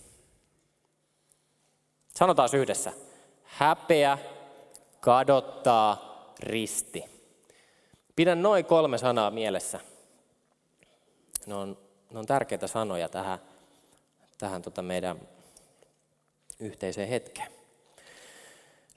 Sanotaan 2.15 2.49
yhdessä. 2.53 2.93
Häpeä 3.43 4.17
kadottaa 4.99 6.09
risti. 6.39 7.05
Pidän 8.15 8.41
noin 8.41 8.65
kolme 8.65 8.97
sanaa 8.97 9.31
mielessä. 9.31 9.79
Ne 11.45 11.55
on, 11.55 11.77
ne 12.11 12.19
on 12.19 12.25
tärkeitä 12.25 12.67
sanoja 12.67 13.09
tähän, 13.09 13.39
tähän 14.37 14.61
tota 14.61 14.81
meidän 14.81 15.19
yhteiseen 16.59 17.09
hetkeen. 17.09 17.51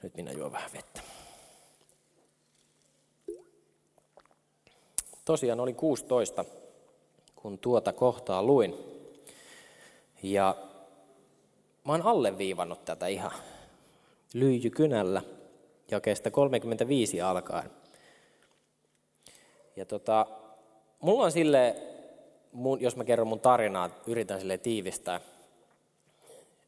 Nyt 0.03 0.15
minä 0.15 0.31
juon 0.31 0.51
vähän 0.51 0.73
vettä. 0.73 1.01
Tosiaan 5.25 5.59
olin 5.59 5.75
16, 5.75 6.45
kun 7.35 7.59
tuota 7.59 7.93
kohtaa 7.93 8.43
luin. 8.43 8.75
Ja 10.23 10.55
mä 11.85 11.91
oon 11.91 12.01
alleviivannut 12.01 12.85
tätä 12.85 13.07
ihan 13.07 13.31
lyijykynällä 14.33 15.21
jakeesta 15.91 16.31
35 16.31 17.21
alkaen. 17.21 17.71
Ja 19.75 19.85
tota, 19.85 20.25
mulla 20.99 21.23
on 21.23 21.31
sille, 21.31 21.75
jos 22.79 22.95
mä 22.95 23.03
kerron 23.03 23.27
mun 23.27 23.39
tarinaa, 23.39 23.89
yritän 24.07 24.39
sille 24.39 24.57
tiivistää, 24.57 25.21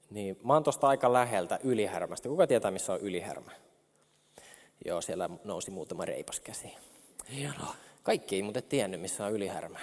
niin 0.09 0.39
mä 0.43 0.53
oon 0.53 0.63
tosta 0.63 0.87
aika 0.87 1.13
läheltä 1.13 1.59
Ylihärmästä. 1.63 2.29
Kuka 2.29 2.47
tietää, 2.47 2.71
missä 2.71 2.93
on 2.93 2.99
Ylihärmä? 2.99 3.51
Joo, 4.85 5.01
siellä 5.01 5.29
nousi 5.43 5.71
muutama 5.71 6.05
reipas 6.05 6.39
käsi. 6.39 6.73
Hienoa. 7.35 7.75
Kaikki 8.05 8.35
ei 8.35 8.41
muuten 8.41 8.63
tiennyt, 8.63 9.01
missä 9.01 9.25
on 9.25 9.31
Ylihärmä. 9.31 9.79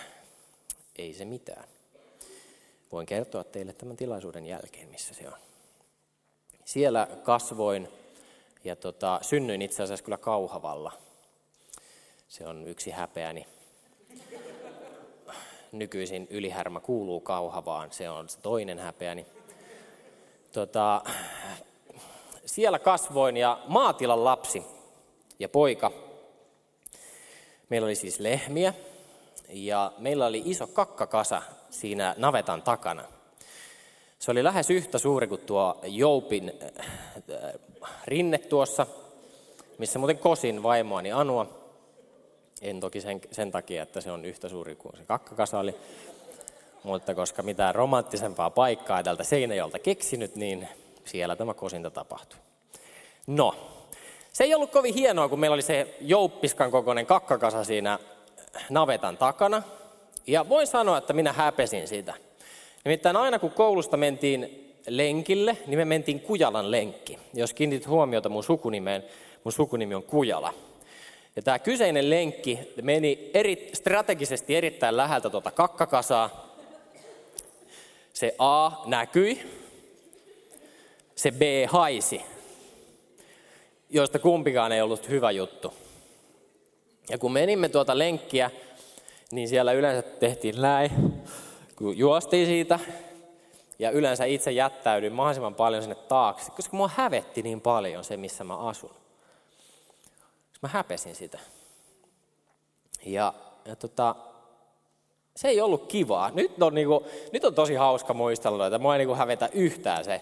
Ei 0.97 1.15
se 1.15 1.25
mitään. 1.25 1.65
Voin 2.93 3.07
kertoa 3.07 3.45
teille 3.45 3.73
tämän 3.73 3.97
tilaisuuden 3.97 4.47
jälkeen, 4.47 4.89
missä 4.89 5.15
se 5.15 5.29
on. 5.29 5.39
Siellä 6.65 7.09
kasvoin 7.23 7.89
ja 8.65 8.77
tota, 8.77 9.19
synnyin 9.23 9.63
itse 9.63 9.83
asiassa 9.83 10.05
kyllä 10.05 10.19
Kauhavalla. 10.19 10.93
Se 12.29 12.47
on 12.47 12.69
yksi 12.69 12.91
häpeäni. 12.91 13.47
Nykyisin 15.73 16.27
Ylihärmä 16.31 16.81
kuuluu 16.81 17.21
Kauhavaan, 17.21 17.93
se 17.93 18.11
on 18.11 18.29
se 18.29 18.39
toinen 18.41 18.79
häpeäni. 18.79 19.27
Tota, 20.53 21.03
siellä 22.47 22.79
kasvoin 22.79 23.37
ja 23.37 23.61
maatilan 23.67 24.25
lapsi 24.25 24.63
ja 25.39 25.49
poika 25.49 26.12
Meillä 27.69 27.87
oli 27.87 27.95
siis 27.95 28.21
lehmiä 28.21 28.75
ja 29.49 29.93
meillä 29.99 30.27
oli 30.27 30.43
iso 30.45 30.67
kakkakasa 30.67 31.43
siinä 31.71 32.15
navetan 32.19 32.63
takana. 32.63 33.05
Se 34.19 34.31
oli 34.31 34.45
lähes 34.45 34.71
yhtä 34.71 34.99
suuri 34.99 35.27
kuin 35.27 35.41
tuo 35.41 35.81
Joupin 35.83 36.53
äh, 36.81 36.87
rinne 38.05 38.39
tuossa, 38.39 38.87
missä 39.79 39.99
muuten 39.99 40.19
kosin 40.19 40.63
vaimoani 40.63 41.13
Anua. 41.13 41.47
En 42.61 42.81
toki 42.81 43.01
sen, 43.01 43.21
sen 43.31 43.51
takia, 43.51 43.83
että 43.83 44.01
se 44.01 44.11
on 44.11 44.25
yhtä 44.25 44.49
suuri 44.49 44.77
kuin 44.77 44.97
se 44.97 45.05
kakkakasa 45.05 45.59
oli, 45.59 45.75
mutta 46.83 47.15
koska 47.15 47.43
mitään 47.43 47.75
romanttisempaa 47.75 48.51
paikkaa 48.51 49.03
tältä 49.03 49.25
Seinäjolta 49.25 49.79
keksinyt, 49.79 50.37
niin 50.37 50.69
siellä 51.05 51.37
tämä 51.37 51.55
kosinta 51.55 51.91
tapahtui. 51.91 52.39
No, 53.27 53.55
se 54.33 54.45
ei 54.45 54.55
ollut 54.55 54.71
kovin 54.71 54.95
hienoa, 54.95 55.29
kun 55.29 55.41
meillä 55.41 55.55
oli 55.55 55.63
se 55.63 55.97
jouppiskan 56.01 56.71
kokoinen 56.71 57.07
kakkakasa 57.07 57.65
siinä 57.65 57.99
navetan 58.71 59.17
takana. 59.17 59.63
Ja 60.27 60.49
voin 60.49 60.67
sanoa, 60.67 60.99
että 60.99 61.13
minä 61.13 61.33
häpesin 61.33 61.89
sitä. 61.89 62.15
Nimittäin 62.85 63.17
aina 63.17 63.39
kun 63.39 63.51
koulusta 63.51 63.97
mentiin 63.97 64.73
lenkille, 64.87 65.57
niin 65.67 65.79
me 65.79 65.85
mentiin 65.85 66.21
Kujalan 66.21 66.71
lenkki. 66.71 67.19
Jos 67.35 67.55
kiinnitit 67.55 67.89
huomiota 67.89 68.29
mun 68.29 68.45
sukunimeen, 68.45 69.05
mun 69.45 69.53
sukunimi 69.53 69.95
on 69.95 70.03
Kujala. 70.03 70.55
Ja 71.37 71.43
tämä 71.43 71.59
kyseinen 71.59 72.11
lenkki 72.11 72.59
meni 72.83 73.31
eri, 73.35 73.71
strategisesti 73.73 74.57
erittäin 74.57 74.97
läheltä 74.97 75.31
tuota 75.31 75.51
kakkakasaa. 75.51 76.57
Se 78.13 78.35
A 78.39 78.71
näkyi, 78.87 79.43
se 81.15 81.31
B 81.31 81.43
haisi 81.69 82.32
joista 83.93 84.19
kumpikaan 84.19 84.73
ei 84.73 84.81
ollut 84.83 85.09
hyvä 85.09 85.31
juttu. 85.31 85.75
Ja 87.11 87.19
kun 87.19 87.33
menimme 87.33 87.69
tuota 87.69 87.99
lenkkiä, 87.99 88.51
niin 89.33 89.49
siellä 89.49 89.73
yleensä 89.73 90.03
tehtiin 90.03 90.63
näin, 90.63 90.91
kun 91.77 91.99
juostiin 91.99 92.47
siitä, 92.47 92.79
ja 93.79 93.91
yleensä 93.91 94.25
itse 94.25 94.53
jättäydyin 94.53 95.13
mahdollisimman 95.13 95.55
paljon 95.55 95.83
sinne 95.83 95.95
taakse, 95.95 96.51
koska 96.51 96.77
mua 96.77 96.91
hävetti 96.97 97.43
niin 97.43 97.61
paljon 97.61 98.05
se, 98.05 98.17
missä 98.17 98.45
mä 98.45 98.57
asun. 98.57 98.95
Mä 100.63 100.69
häpesin 100.69 101.15
sitä. 101.15 101.39
Ja, 103.07 103.35
ja 103.65 103.77
tota, 103.77 104.15
se 105.37 105.49
ei 105.49 105.61
ollut 105.61 105.87
kivaa. 105.87 106.31
Nyt 106.31 106.63
on, 106.63 106.75
niinku, 106.75 107.07
nyt 107.33 107.45
on 107.45 107.55
tosi 107.55 107.75
hauska 107.75 108.15
muistella, 108.15 108.67
että 108.67 108.79
mua 108.79 108.95
ei 108.95 108.99
niinku 108.99 109.15
hävetä 109.15 109.49
yhtään 109.53 110.05
se, 110.05 110.21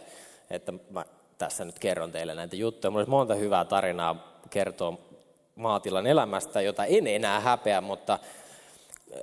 että 0.50 0.72
mä 0.90 1.04
tässä 1.40 1.64
nyt 1.64 1.78
kerron 1.78 2.12
teille 2.12 2.34
näitä 2.34 2.56
juttuja. 2.56 2.90
Mulla 2.90 3.00
olisi 3.00 3.10
monta 3.10 3.34
hyvää 3.34 3.64
tarinaa 3.64 4.40
kertoa 4.50 4.98
maatilan 5.54 6.06
elämästä, 6.06 6.60
jota 6.60 6.84
en 6.84 7.06
enää 7.06 7.40
häpeä, 7.40 7.80
mutta 7.80 8.18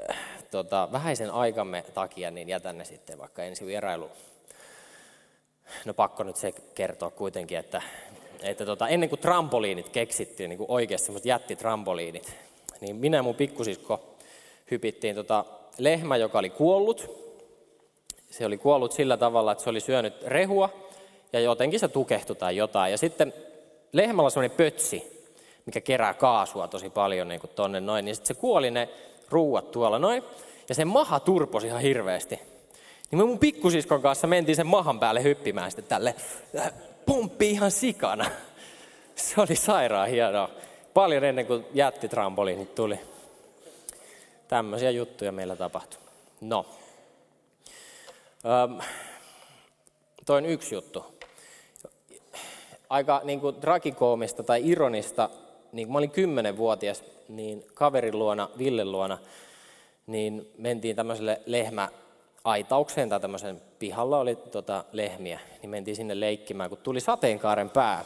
äh, 0.09 0.17
tota, 0.51 0.89
vähäisen 0.91 1.31
aikamme 1.31 1.85
takia 1.93 2.31
niin 2.31 2.49
jätän 2.49 2.77
ne 2.77 2.85
sitten 2.85 3.17
vaikka 3.17 3.43
ensi 3.43 3.65
vierailuun. 3.65 4.11
No 5.85 5.93
pakko 5.93 6.23
nyt 6.23 6.35
se 6.35 6.51
kertoa 6.75 7.11
kuitenkin, 7.11 7.57
että 7.57 7.81
että 8.43 8.65
tota, 8.65 8.87
ennen 8.87 9.09
kuin 9.09 9.19
trampoliinit 9.19 9.89
keksittiin, 9.89 10.49
niin 10.49 10.57
kuin 10.57 10.71
oikeasti 10.71 11.05
semmoiset 11.05 11.25
jättitrampoliinit, 11.25 12.35
niin 12.81 12.95
minä 12.95 13.17
ja 13.17 13.23
mun 13.23 13.35
pikkusisko 13.35 14.15
hypittiin 14.71 15.15
tota 15.15 15.45
lehmä, 15.77 16.17
joka 16.17 16.39
oli 16.39 16.49
kuollut. 16.49 17.27
Se 18.29 18.45
oli 18.45 18.57
kuollut 18.57 18.91
sillä 18.91 19.17
tavalla, 19.17 19.51
että 19.51 19.63
se 19.63 19.69
oli 19.69 19.79
syönyt 19.79 20.23
rehua 20.23 20.86
ja 21.33 21.39
jotenkin 21.39 21.79
se 21.79 21.87
tukehtui 21.87 22.35
tai 22.35 22.57
jotain. 22.57 22.91
Ja 22.91 22.97
sitten 22.97 23.33
lehmällä 23.91 24.25
on 24.25 24.31
semmoinen 24.31 24.57
pötsi, 24.57 25.27
mikä 25.65 25.81
kerää 25.81 26.13
kaasua 26.13 26.67
tosi 26.67 26.89
paljon 26.89 27.27
niin 27.27 27.41
kuin 27.41 27.51
tonne 27.55 27.79
noin. 27.79 28.05
Niin 28.05 28.15
sitten 28.15 28.35
se 28.35 28.41
kuoli 28.41 28.71
ne 28.71 28.89
ruuat 29.29 29.71
tuolla 29.71 29.99
noin. 29.99 30.23
Ja 30.69 30.75
se 30.75 30.85
maha 30.85 31.19
turposi 31.19 31.67
ihan 31.67 31.81
hirveästi. 31.81 32.39
Niin 33.11 33.19
me 33.19 33.25
mun 33.25 33.39
pikkusiskon 33.39 34.01
kanssa 34.01 34.27
mentiin 34.27 34.55
sen 34.55 34.67
mahan 34.67 34.99
päälle 34.99 35.23
hyppimään 35.23 35.71
sitten 35.71 35.85
tälle. 35.85 36.15
Äh, 36.57 36.73
pomppi 37.05 37.49
ihan 37.49 37.71
sikana. 37.71 38.25
Se 39.15 39.41
oli 39.41 39.55
sairaan 39.55 40.09
hienoa. 40.09 40.49
Paljon 40.93 41.23
ennen 41.23 41.45
kuin 41.45 41.65
jättitrampoliinit 41.73 42.75
tuli. 42.75 42.99
Tämmöisiä 44.47 44.91
juttuja 44.91 45.31
meillä 45.31 45.55
tapahtui. 45.55 45.99
No. 46.41 46.65
Öm, 48.45 48.79
toin 50.25 50.45
yksi 50.45 50.75
juttu. 50.75 51.16
Aika 52.89 53.21
niin 53.23 53.39
kuin, 53.39 53.55
tragikoomista 53.55 54.43
tai 54.43 54.61
ironista, 54.69 55.29
niin 55.71 55.87
kun 55.87 55.93
mä 55.93 55.97
olin 55.97 56.11
kymmenenvuotias, 56.11 57.03
niin 57.29 57.65
kaverin 57.73 58.19
luona, 58.19 58.49
Ville 58.57 58.85
luona, 58.85 59.17
niin 60.07 60.51
mentiin 60.57 60.95
tämmöiselle 60.95 61.41
lehmäaitaukseen 61.45 63.09
tai 63.09 63.19
tämmöisen 63.19 63.61
pihalla 63.79 64.19
oli 64.19 64.35
tota, 64.35 64.83
lehmiä, 64.91 65.39
niin 65.61 65.69
mentiin 65.69 65.95
sinne 65.95 66.19
leikkimään, 66.19 66.69
kun 66.69 66.79
tuli 66.83 66.99
sateenkaaren 66.99 67.69
pää, 67.69 68.03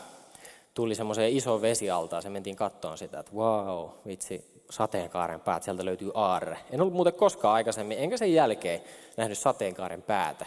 tuli 0.74 0.96
semmoiseen 0.96 1.32
iso 1.32 1.62
vesialtaan, 1.62 2.22
se 2.22 2.30
mentiin 2.30 2.56
kattoon 2.56 2.98
sitä, 2.98 3.20
että 3.20 3.32
wow, 3.36 3.90
vitsi, 4.08 4.64
sateenkaaren 4.70 5.40
päät, 5.40 5.64
sieltä 5.64 5.86
löytyy 5.86 6.12
aarre. 6.14 6.58
En 6.72 6.82
ollut 6.82 6.94
muuten 6.94 7.14
koskaan 7.14 7.54
aikaisemmin, 7.54 7.98
enkä 8.00 8.18
sen 8.18 8.34
jälkeen 8.34 8.82
nähnyt 9.18 9.38
sateenkaaren 9.38 10.02
päätä. 10.02 10.46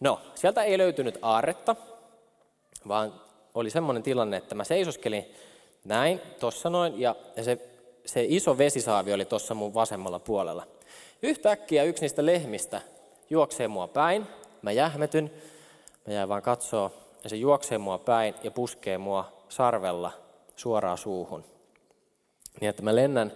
No, 0.00 0.20
sieltä 0.34 0.62
ei 0.62 0.78
löytynyt 0.78 1.18
aarretta, 1.22 1.76
vaan 2.88 3.14
oli 3.54 3.70
semmoinen 3.70 4.02
tilanne, 4.02 4.36
että 4.36 4.54
mä 4.54 4.64
seisoskelin 4.64 5.34
näin, 5.84 6.20
tossa 6.40 6.70
noin, 6.70 7.00
ja 7.00 7.16
se, 7.42 7.68
se 8.06 8.26
iso 8.28 8.58
vesisaavi 8.58 9.12
oli 9.12 9.24
tuossa 9.24 9.54
mun 9.54 9.74
vasemmalla 9.74 10.18
puolella. 10.18 10.66
Yhtäkkiä 11.22 11.82
yksi 11.82 12.00
niistä 12.02 12.26
lehmistä 12.26 12.80
juoksee 13.30 13.68
mua 13.68 13.88
päin, 13.88 14.26
mä 14.62 14.72
jähmetyn, 14.72 15.30
mä 16.06 16.12
jäin 16.14 16.28
vaan 16.28 16.42
katsoo, 16.42 16.92
ja 17.24 17.30
se 17.30 17.36
juoksee 17.36 17.78
mua 17.78 17.98
päin 17.98 18.34
ja 18.42 18.50
puskee 18.50 18.98
mua 18.98 19.32
sarvella 19.48 20.12
suoraan 20.56 20.98
suuhun. 20.98 21.44
Niin 22.60 22.68
että 22.68 22.82
mä 22.82 22.94
lennän 22.94 23.32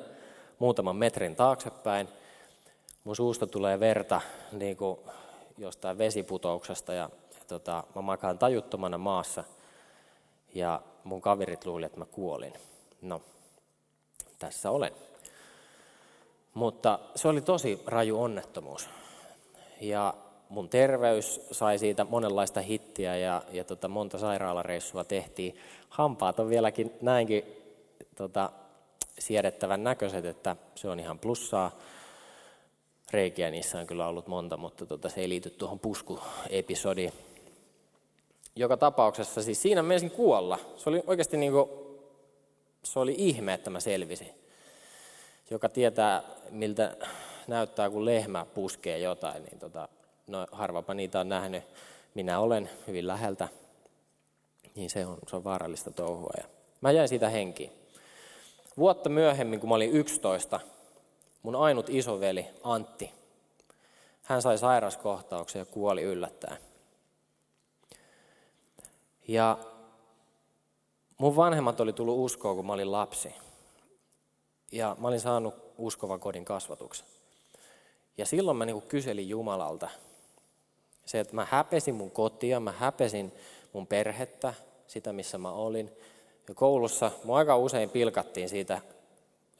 muutaman 0.59 0.97
metrin 0.97 1.37
taaksepäin, 1.37 2.09
mun 3.04 3.16
suusta 3.16 3.47
tulee 3.47 3.80
verta 3.80 4.21
niin 4.52 4.76
kuin 4.76 4.99
jostain 5.59 5.99
vesiputouksesta 5.99 6.92
ja, 6.92 7.02
ja 7.02 7.22
tota, 7.52 7.85
mä 7.94 8.02
makaan 8.02 8.38
tajuttomana 8.38 8.99
maassa 8.99 9.44
ja 10.54 10.82
mun 11.04 11.21
kaverit 11.21 11.66
luuli, 11.66 11.87
että 11.87 11.99
mä 11.99 12.04
kuolin. 12.04 12.52
No, 13.02 13.23
tässä 14.38 14.71
olen. 14.71 14.92
Mutta 16.54 16.99
se 17.14 17.28
oli 17.28 17.40
tosi 17.40 17.82
raju 17.87 18.23
onnettomuus. 18.23 18.88
Ja 19.80 20.14
mun 20.49 20.68
terveys 20.68 21.40
sai 21.50 21.78
siitä 21.78 22.04
monenlaista 22.04 22.61
hittiä 22.61 23.16
ja, 23.16 23.42
ja 23.50 23.64
tota, 23.64 23.88
monta 23.88 24.18
sairaalareissua 24.18 25.04
tehtiin. 25.04 25.56
Hampaat 25.88 26.40
on 26.40 26.49
vieläkin 26.49 26.92
näinkin 27.00 27.44
tota, 28.16 28.50
siedettävän 29.18 29.85
näköiset, 29.85 30.25
että 30.25 30.56
se 30.75 30.88
on 30.88 31.00
ihan 31.00 31.18
plussaa. 31.18 31.70
Reikiä 33.11 33.50
niissä 33.50 33.79
on 33.79 33.87
kyllä 33.87 34.07
ollut 34.07 34.27
monta, 34.27 34.57
mutta 34.57 34.87
tota, 34.87 35.09
se 35.09 35.20
ei 35.20 35.29
liity 35.29 35.50
tuohon 35.50 35.79
puskuepisodiin. 35.79 37.12
Joka 38.57 38.77
tapauksessa, 38.77 39.43
siis 39.43 39.62
siinä 39.62 39.83
menisin 39.83 40.11
kuolla. 40.11 40.59
Se 40.77 40.88
oli 40.91 41.03
oikeasti 41.07 41.37
niin 41.37 41.53
kuin, 41.53 41.71
se 42.85 42.99
oli 42.99 43.15
ihme, 43.19 43.55
että 43.55 43.71
mä 43.71 43.81
selvisin. 43.81 44.35
Joka 45.51 45.69
tietää, 45.69 46.23
miltä 46.51 46.97
näyttää, 47.47 47.91
kun 47.91 48.05
lehmä 48.05 48.47
puskee 48.55 48.99
jotain, 48.99 49.43
niin 49.43 49.59
tota, 49.59 49.88
no, 50.27 50.47
harvapa 50.53 50.95
niitä 50.95 51.21
on 51.21 51.29
nähnyt. 51.29 51.62
Minä 52.15 52.41
olen 52.41 52.71
hyvin 52.87 53.07
läheltä, 53.07 53.49
niin 54.75 54.91
se 54.91 55.07
on, 55.07 55.19
se 55.29 55.37
on 55.37 55.45
vaarallista 55.45 55.91
touhua. 55.91 56.33
Ja 56.37 56.45
mä 56.81 56.91
jäin 56.91 57.09
siitä 57.09 57.29
henkiin. 57.29 57.73
Vuotta 58.77 59.09
myöhemmin, 59.09 59.61
kun 59.61 59.69
mä 59.69 59.75
olin 59.75 59.93
11, 59.93 60.61
mun 61.43 61.57
ainut 61.57 61.88
isoveli 61.88 62.47
Antti, 62.62 63.11
hän 64.23 64.43
sai 64.43 64.59
sairaskohtauksen 64.59 65.61
ja 65.61 65.65
kuoli 65.67 66.03
yllättäen. 66.03 66.59
Ja 69.28 69.58
mun 71.18 71.37
vanhemmat 71.37 71.80
oli 71.80 71.92
tullut 71.92 72.18
uskoon, 72.18 72.56
kun 72.56 72.66
mä 72.66 72.72
olin 72.72 72.92
lapsi. 72.92 73.35
Ja 74.72 74.96
mä 75.00 75.08
olin 75.08 75.20
saanut 75.20 75.54
uskovan 75.78 76.20
kodin 76.20 76.44
kasvatuksen. 76.44 77.06
Ja 78.16 78.26
silloin 78.26 78.56
mä 78.56 78.66
niin 78.66 78.82
kyselin 78.82 79.28
Jumalalta, 79.28 79.88
se, 81.06 81.20
että 81.20 81.35
mä 81.35 81.46
häpesin 81.50 81.94
mun 81.94 82.11
kotia, 82.11 82.61
mä 82.61 82.72
häpesin 82.72 83.32
mun 83.72 83.87
perhettä, 83.87 84.54
sitä 84.87 85.12
missä 85.12 85.38
mä 85.38 85.52
olin. 85.52 85.90
Ja 86.48 86.54
koulussa 86.54 87.11
mua 87.24 87.38
aika 87.38 87.56
usein 87.56 87.90
pilkattiin 87.90 88.48
siitä, 88.48 88.80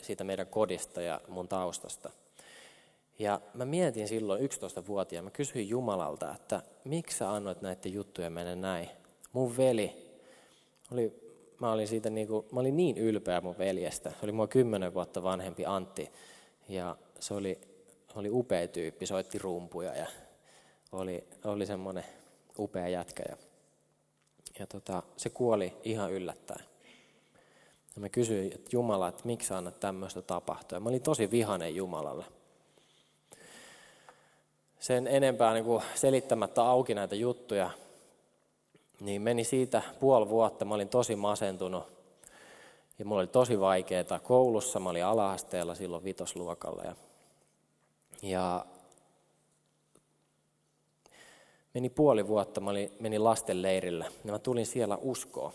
siitä 0.03 0.25
meidän 0.25 0.47
kodista 0.47 1.03
ja 1.03 1.21
mun 1.29 1.49
taustasta. 1.49 2.11
Ja 3.19 3.41
mä 3.55 3.65
mietin 3.65 4.09
silloin 4.09 4.51
11-vuotiaana, 4.51 5.25
mä 5.25 5.31
kysyin 5.31 5.69
Jumalalta, 5.69 6.35
että 6.35 6.63
miksi 6.85 7.17
sä 7.17 7.33
annoit 7.33 7.63
näiden 7.63 7.93
juttujen 7.93 8.33
mennä 8.33 8.57
näin. 8.57 8.91
Mun 9.33 9.57
veli, 9.57 10.17
oli, 10.93 11.13
mä, 11.61 11.73
olin 11.73 11.89
siitä 11.89 12.11
niin 12.11 12.29
kuin, 12.29 12.47
mä 12.53 12.61
olin 12.61 12.77
niin 12.77 12.99
ylpeä 12.99 13.41
mun 13.41 13.59
veljestä. 13.59 14.11
Se 14.11 14.17
oli 14.23 14.33
mua 14.33 14.47
kymmenen 14.47 14.95
vuotta 14.95 15.23
vanhempi 15.23 15.67
Antti. 15.67 16.11
Ja 16.69 16.97
se 17.21 17.35
oli, 17.35 17.61
oli 18.15 18.31
upea 18.31 18.69
tyyppi, 18.69 19.07
soitti 19.07 19.39
rumpuja 19.39 19.97
ja 19.97 20.07
oli, 20.93 21.25
oli 21.45 21.67
semmoinen 21.67 22.05
upea 22.59 22.89
jätkä. 22.89 23.23
Ja, 23.29 23.37
ja 24.59 24.67
tota, 24.67 25.03
se 25.17 25.31
kuoli 25.31 25.77
ihan 25.85 26.13
yllättäen. 26.13 26.65
Ja 27.95 28.01
mä 28.01 28.09
kysyin, 28.09 28.53
että 28.55 28.71
Jumala, 28.73 29.09
että 29.09 29.23
miksi 29.25 29.49
sä 29.49 29.57
annat 29.57 29.81
tämmöistä 29.81 30.23
tapahtua. 30.23 30.81
Mä 30.81 30.89
olin 30.89 31.03
tosi 31.03 31.31
vihainen 31.31 31.75
Jumalalle. 31.75 32.25
Sen 34.81 35.07
enempää 35.07 35.55
niin 35.55 35.65
kuin 35.65 35.83
selittämättä 35.95 36.63
auki 36.63 36.95
näitä 36.95 37.15
juttuja, 37.15 37.71
niin 39.03 39.23
meni 39.23 39.45
siitä 39.45 39.83
puoli 40.01 40.29
vuotta. 40.29 40.65
Mä 40.65 40.75
olin 40.75 40.89
tosi 40.89 41.17
masentunut 41.17 41.85
ja 42.99 43.05
mulla 43.05 43.21
oli 43.21 43.27
tosi 43.27 43.61
vaikeaa 43.61 44.19
koulussa. 44.23 44.81
Mä 44.81 44.91
olin 44.91 45.05
ala-asteella 45.05 45.75
silloin 45.75 46.05
vitosluokalla. 46.05 46.83
Ja, 46.83 46.95
ja 48.23 48.67
meni 51.75 51.91
puoli 51.91 52.29
vuotta, 52.29 52.61
mä 52.61 52.71
olin, 52.71 52.93
menin 53.01 53.25
lastenleirille 53.25 54.07
ja 54.25 54.33
mä 54.33 54.39
tulin 54.39 54.67
siellä 54.67 54.99
uskoon. 55.01 55.53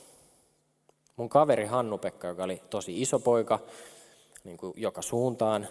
Mun 1.15 1.29
kaveri 1.29 1.65
Hannu-Pekka, 1.65 2.27
joka 2.27 2.43
oli 2.43 2.61
tosi 2.69 3.01
iso 3.01 3.19
poika, 3.19 3.59
niin 4.43 4.57
kuin 4.57 4.73
joka 4.75 5.01
suuntaan, 5.01 5.67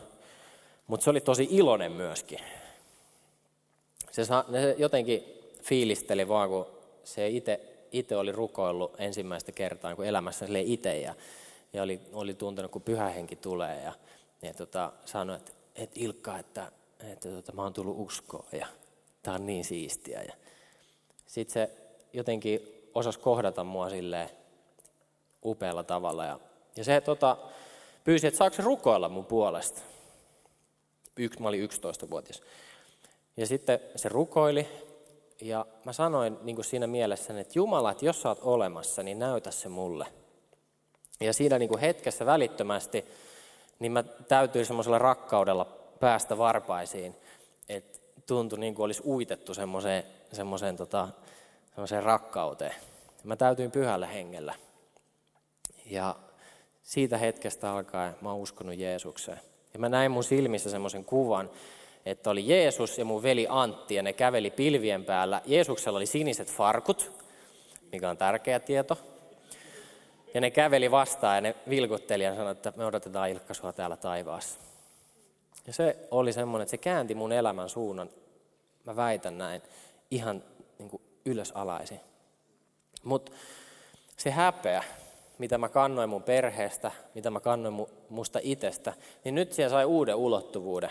mutta 0.86 1.04
se 1.04 1.10
oli 1.10 1.20
tosi 1.20 1.48
iloinen 1.50 1.92
myöskin. 1.92 2.38
Se, 4.10 4.24
se 4.24 4.32
jotenkin 4.78 5.24
fiilisteli 5.62 6.28
vaan, 6.28 6.48
kun 6.48 6.75
se 7.06 7.28
itse 7.92 8.16
oli 8.16 8.32
rukoillut 8.32 9.00
ensimmäistä 9.00 9.52
kertaa 9.52 9.94
niin 9.94 10.08
elämässä 10.08 10.46
itse 10.64 10.98
ja, 10.98 11.14
ja 11.72 11.82
oli, 11.82 12.00
oli 12.12 12.34
tuntenut, 12.34 12.70
kun 12.70 12.82
pyhä 12.82 13.08
henki 13.08 13.36
tulee 13.36 13.82
ja, 13.82 13.92
ja 14.42 14.54
tota, 14.54 14.92
sanoi, 15.04 15.36
että, 15.36 15.52
että 15.76 16.00
Ilkka, 16.00 16.38
että, 16.38 16.72
että 17.12 17.28
tota, 17.28 17.52
mä 17.52 17.62
oon 17.62 17.72
tullut 17.72 17.96
uskoon 17.98 18.46
ja 18.52 18.66
tämä 19.22 19.34
on 19.34 19.46
niin 19.46 19.64
siistiä. 19.64 20.22
Ja 20.22 20.32
sitten 21.26 21.52
se 21.52 21.76
jotenkin 22.12 22.60
osasi 22.94 23.18
kohdata 23.18 23.64
mua 23.64 23.90
silleen, 23.90 24.30
upealla 25.44 25.82
tavalla. 25.82 26.24
Ja, 26.24 26.40
ja 26.76 26.84
se 26.84 27.00
tota, 27.00 27.36
pyysi, 28.04 28.26
että 28.26 28.38
saako 28.38 28.56
rukoilla 28.58 29.08
mun 29.08 29.26
puolesta. 29.26 29.80
Yksi, 31.16 31.42
mä 31.42 31.48
olin 31.48 31.70
11-vuotias. 31.70 32.42
Ja 33.36 33.46
sitten 33.46 33.80
se 33.96 34.08
rukoili, 34.08 34.68
ja 35.40 35.66
mä 35.84 35.92
sanoin 35.92 36.38
niin 36.42 36.56
kuin 36.56 36.64
siinä 36.64 36.86
mielessä, 36.86 37.40
että 37.40 37.58
Jumala, 37.58 37.90
että 37.90 38.04
jos 38.04 38.22
sä 38.22 38.28
oot 38.28 38.38
olemassa, 38.42 39.02
niin 39.02 39.18
näytä 39.18 39.50
se 39.50 39.68
mulle. 39.68 40.06
Ja 41.20 41.32
siinä 41.32 41.58
niin 41.58 41.68
kuin 41.68 41.80
hetkessä 41.80 42.26
välittömästi, 42.26 43.04
niin 43.78 43.92
mä 43.92 44.02
täytyin 44.02 44.66
semmoisella 44.66 44.98
rakkaudella 44.98 45.64
päästä 46.00 46.38
varpaisiin, 46.38 47.16
että 47.68 47.98
tuntui 48.26 48.58
niin 48.58 48.74
kuin 48.74 48.84
olisi 48.84 49.02
uitettu 49.06 49.54
semmoiseen, 49.54 50.04
semmoiseen, 50.32 50.76
tota, 50.76 51.08
semmoiseen 51.74 52.02
rakkauteen. 52.02 52.74
Mä 53.24 53.36
täytyin 53.36 53.70
pyhällä 53.70 54.06
hengellä. 54.06 54.54
Ja 55.86 56.16
siitä 56.82 57.18
hetkestä 57.18 57.72
alkaen 57.72 58.16
mä 58.20 58.32
oon 58.32 58.40
uskonut 58.40 58.78
Jeesukseen. 58.78 59.40
Ja 59.74 59.78
mä 59.78 59.88
näin 59.88 60.10
mun 60.10 60.24
silmissä 60.24 60.70
semmoisen 60.70 61.04
kuvan, 61.04 61.50
että 62.06 62.30
oli 62.30 62.48
Jeesus 62.48 62.98
ja 62.98 63.04
mun 63.04 63.22
veli 63.22 63.46
Antti 63.48 63.94
ja 63.94 64.02
ne 64.02 64.12
käveli 64.12 64.50
pilvien 64.50 65.04
päällä. 65.04 65.42
Jeesuksella 65.46 65.96
oli 65.96 66.06
siniset 66.06 66.52
farkut, 66.52 67.12
mikä 67.92 68.10
on 68.10 68.16
tärkeä 68.16 68.60
tieto. 68.60 68.98
Ja 70.34 70.40
ne 70.40 70.50
käveli 70.50 70.90
vastaan 70.90 71.34
ja 71.34 71.40
ne 71.40 71.54
vilkutteli 71.68 72.24
ja 72.24 72.36
sanoi, 72.36 72.52
että 72.52 72.72
me 72.76 72.86
odotetaan 72.86 73.30
Ilkka 73.30 73.54
sua 73.54 73.72
täällä 73.72 73.96
taivaassa. 73.96 74.58
Ja 75.66 75.72
se 75.72 75.96
oli 76.10 76.32
semmoinen, 76.32 76.62
että 76.62 76.70
se 76.70 76.76
käänti 76.76 77.14
mun 77.14 77.32
elämän 77.32 77.68
suunnan, 77.68 78.10
mä 78.84 78.96
väitän 78.96 79.38
näin, 79.38 79.62
ihan 80.10 80.42
niin 80.78 80.90
kuin 80.90 81.02
ylösalaisin. 81.24 82.00
Mutta 83.04 83.32
se 84.16 84.30
häpeä, 84.30 84.84
mitä 85.38 85.58
mä 85.58 85.68
kannoin 85.68 86.10
mun 86.10 86.22
perheestä, 86.22 86.92
mitä 87.14 87.30
mä 87.30 87.40
kannoin 87.40 87.86
musta 88.08 88.38
itsestä, 88.42 88.92
niin 89.24 89.34
nyt 89.34 89.52
siellä 89.52 89.70
sai 89.70 89.84
uuden 89.84 90.14
ulottuvuuden. 90.14 90.90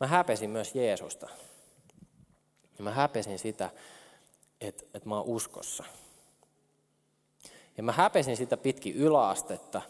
Mä 0.00 0.06
häpesin 0.06 0.50
myös 0.50 0.74
Jeesusta. 0.74 1.28
Ja 2.78 2.84
mä 2.84 2.90
häpesin 2.90 3.38
sitä, 3.38 3.70
että, 4.60 4.84
että 4.94 5.08
mä 5.08 5.16
oon 5.16 5.26
uskossa. 5.26 5.84
Ja 7.76 7.82
mä 7.82 7.92
häpesin 7.92 8.36
sitä 8.36 8.56
pitkin 8.56 8.94
yläastetta. 8.94 9.82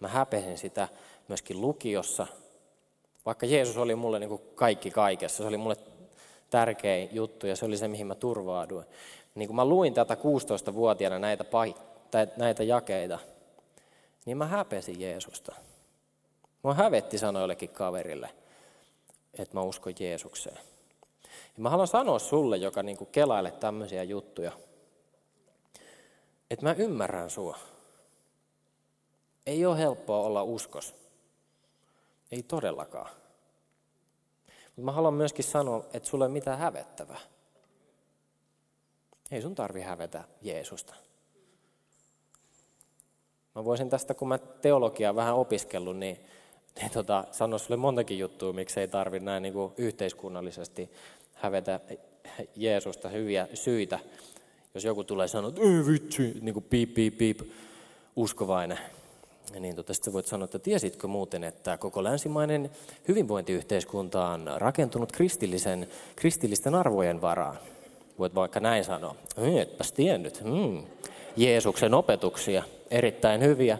Mä 0.00 0.08
häpesin 0.08 0.58
sitä 0.58 0.88
myöskin 1.28 1.60
lukiossa. 1.60 2.26
Vaikka 3.26 3.46
Jeesus 3.46 3.76
oli 3.76 3.94
mulle 3.94 4.18
niin 4.18 4.28
kuin 4.28 4.42
kaikki 4.54 4.90
kaikessa, 4.90 5.36
se 5.36 5.48
oli 5.48 5.56
mulle 5.56 5.76
tärkein 6.50 7.08
juttu 7.12 7.46
ja 7.46 7.56
se 7.56 7.64
oli 7.64 7.76
se, 7.76 7.88
mihin 7.88 8.06
mä 8.06 8.14
turvauduin. 8.14 8.86
Niin 9.34 9.46
kun 9.46 9.56
mä 9.56 9.64
luin 9.64 9.94
tätä 9.94 10.14
16-vuotiaana 10.14 11.18
näitä, 11.18 11.44
tai 12.10 12.28
näitä 12.36 12.62
jakeita, 12.62 13.18
niin 14.24 14.36
mä 14.36 14.46
häpesin 14.46 15.00
Jeesusta. 15.00 15.54
Mä 16.64 16.74
hävetti 16.74 17.18
sanoa 17.18 17.42
jollekin 17.42 17.68
kaverille, 17.68 18.30
että 19.38 19.54
mä 19.54 19.62
uskon 19.62 19.92
Jeesukseen. 20.00 20.58
Ja 21.24 21.62
mä 21.62 21.70
haluan 21.70 21.88
sanoa 21.88 22.18
sulle, 22.18 22.56
joka 22.56 22.82
niin 22.82 23.06
kelaile 23.12 23.50
tämmöisiä 23.50 24.02
juttuja, 24.02 24.52
että 26.50 26.66
mä 26.66 26.72
ymmärrän 26.72 27.30
sua. 27.30 27.58
Ei 29.46 29.66
ole 29.66 29.78
helppoa 29.78 30.26
olla 30.26 30.42
uskos. 30.42 30.94
Ei 32.32 32.42
todellakaan. 32.42 33.10
Mutta 34.46 34.82
mä 34.82 34.92
haluan 34.92 35.14
myöskin 35.14 35.44
sanoa, 35.44 35.84
että 35.92 36.08
sulle 36.08 36.24
ei 36.24 36.28
mitään 36.28 36.58
hävettävää. 36.58 37.20
Ei 39.30 39.42
sun 39.42 39.54
tarvi 39.54 39.80
hävetä 39.80 40.24
Jeesusta. 40.42 40.94
Mä 43.54 43.64
voisin 43.64 43.90
tästä, 43.90 44.14
kun 44.14 44.28
mä 44.28 44.38
teologiaa 44.38 45.16
vähän 45.16 45.34
opiskellut, 45.34 45.96
niin, 45.96 46.26
niin 46.80 46.90
tota, 46.90 47.24
sanoa 47.32 47.58
sulle 47.58 47.76
montakin 47.76 48.18
juttua, 48.18 48.52
miksi 48.52 48.80
ei 48.80 48.88
tarvi 48.88 49.20
näin 49.20 49.42
niin 49.42 49.52
kuin 49.52 49.72
yhteiskunnallisesti 49.76 50.90
hävetä 51.34 51.80
Jeesusta 52.56 53.08
hyviä 53.08 53.48
syitä. 53.54 53.98
Jos 54.74 54.84
joku 54.84 55.04
tulee 55.04 55.28
sanoa, 55.28 55.48
että 55.48 55.60
ei 55.60 55.92
vitsi, 55.92 56.38
niin 56.40 56.52
kuin 56.52 56.64
piip, 56.70 56.94
piip, 56.94 57.18
piip, 57.18 57.40
uskovainen, 58.16 58.78
niin 59.60 59.76
tota, 59.76 59.94
sitten 59.94 60.12
voit 60.12 60.26
sanoa, 60.26 60.44
että 60.44 60.58
tiesitkö 60.58 61.06
muuten, 61.06 61.44
että 61.44 61.78
koko 61.78 62.04
länsimainen 62.04 62.70
hyvinvointiyhteiskunta 63.08 64.26
on 64.26 64.50
rakentunut 64.56 65.12
kristillisen, 65.12 65.88
kristillisten 66.16 66.74
arvojen 66.74 67.20
varaan. 67.20 67.58
Voit 68.18 68.34
vaikka 68.34 68.60
näin 68.60 68.84
sanoa. 68.84 69.14
Etpäs 69.60 69.92
tiennyt. 69.92 70.42
Hmm. 70.44 70.82
Jeesuksen 71.36 71.94
opetuksia, 71.94 72.62
erittäin 72.90 73.40
hyviä. 73.40 73.78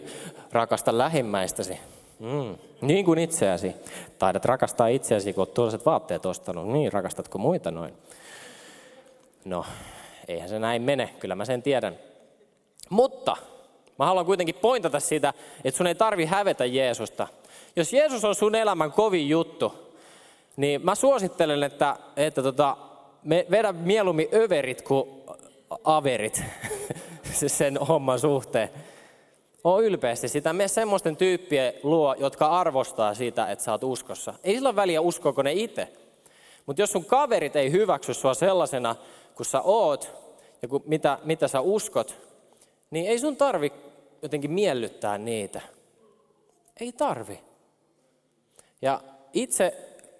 Rakasta 0.51 0.97
lähimmäistäsi. 0.97 1.79
Mm. 2.19 2.57
Niin 2.81 3.05
kuin 3.05 3.19
itseäsi. 3.19 3.75
Taidat 4.19 4.45
rakastaa 4.45 4.87
itseäsi, 4.87 5.33
kun 5.33 5.41
olet 5.41 5.53
tuollaiset 5.53 5.85
vaatteet 5.85 6.25
ostanut. 6.25 6.67
Niin, 6.67 6.93
rakastatko 6.93 7.37
muita 7.37 7.71
noin? 7.71 7.93
No, 9.45 9.65
eihän 10.27 10.49
se 10.49 10.59
näin 10.59 10.81
mene, 10.81 11.09
kyllä 11.19 11.35
mä 11.35 11.45
sen 11.45 11.63
tiedän. 11.63 11.97
Mutta 12.89 13.37
Mä 13.99 14.05
haluan 14.05 14.25
kuitenkin 14.25 14.55
pointata 14.55 14.99
sitä, 14.99 15.33
että 15.63 15.77
sun 15.77 15.87
ei 15.87 15.95
tarvi 15.95 16.25
hävetä 16.25 16.65
Jeesusta. 16.65 17.27
Jos 17.75 17.93
Jeesus 17.93 18.25
on 18.25 18.35
sun 18.35 18.55
elämän 18.55 18.91
kovin 18.91 19.29
juttu, 19.29 19.93
niin 20.57 20.85
mä 20.85 20.95
suosittelen, 20.95 21.63
että, 21.63 21.95
että 22.17 22.43
tota, 22.43 22.77
me 23.23 23.45
vedä 23.51 23.73
mieluummin 23.73 24.27
överit 24.33 24.81
kuin 24.81 25.09
averit 25.83 26.43
sen 27.47 27.77
homman 27.77 28.19
suhteen. 28.19 28.69
Oo 29.67 29.81
ylpeästi 29.81 30.27
sitä. 30.27 30.53
Me 30.53 30.67
semmoisten 30.67 31.17
tyyppien 31.17 31.73
luo, 31.83 32.15
jotka 32.19 32.47
arvostaa 32.47 33.13
sitä, 33.13 33.51
että 33.51 33.65
sä 33.65 33.71
oot 33.71 33.83
uskossa. 33.83 34.33
Ei 34.43 34.55
sillä 34.55 34.69
ole 34.69 34.75
väliä 34.75 35.01
uskoako 35.01 35.41
ne 35.41 35.53
itse. 35.53 35.87
Mutta 36.65 36.81
jos 36.81 36.91
sun 36.91 37.05
kaverit 37.05 37.55
ei 37.55 37.71
hyväksy 37.71 38.13
sua 38.13 38.33
sellaisena, 38.33 38.95
kun 39.35 39.45
sä 39.45 39.61
oot 39.61 40.11
ja 40.61 40.67
kun, 40.67 40.83
mitä, 40.85 41.19
mitä 41.23 41.47
sä 41.47 41.61
uskot, 41.61 42.15
niin 42.91 43.07
ei 43.07 43.19
sun 43.19 43.35
tarvi 43.35 43.73
jotenkin 44.21 44.51
miellyttää 44.51 45.17
niitä. 45.17 45.61
Ei 46.79 46.91
tarvi. 46.91 47.39
Ja 48.81 49.01
itse, 49.33 49.73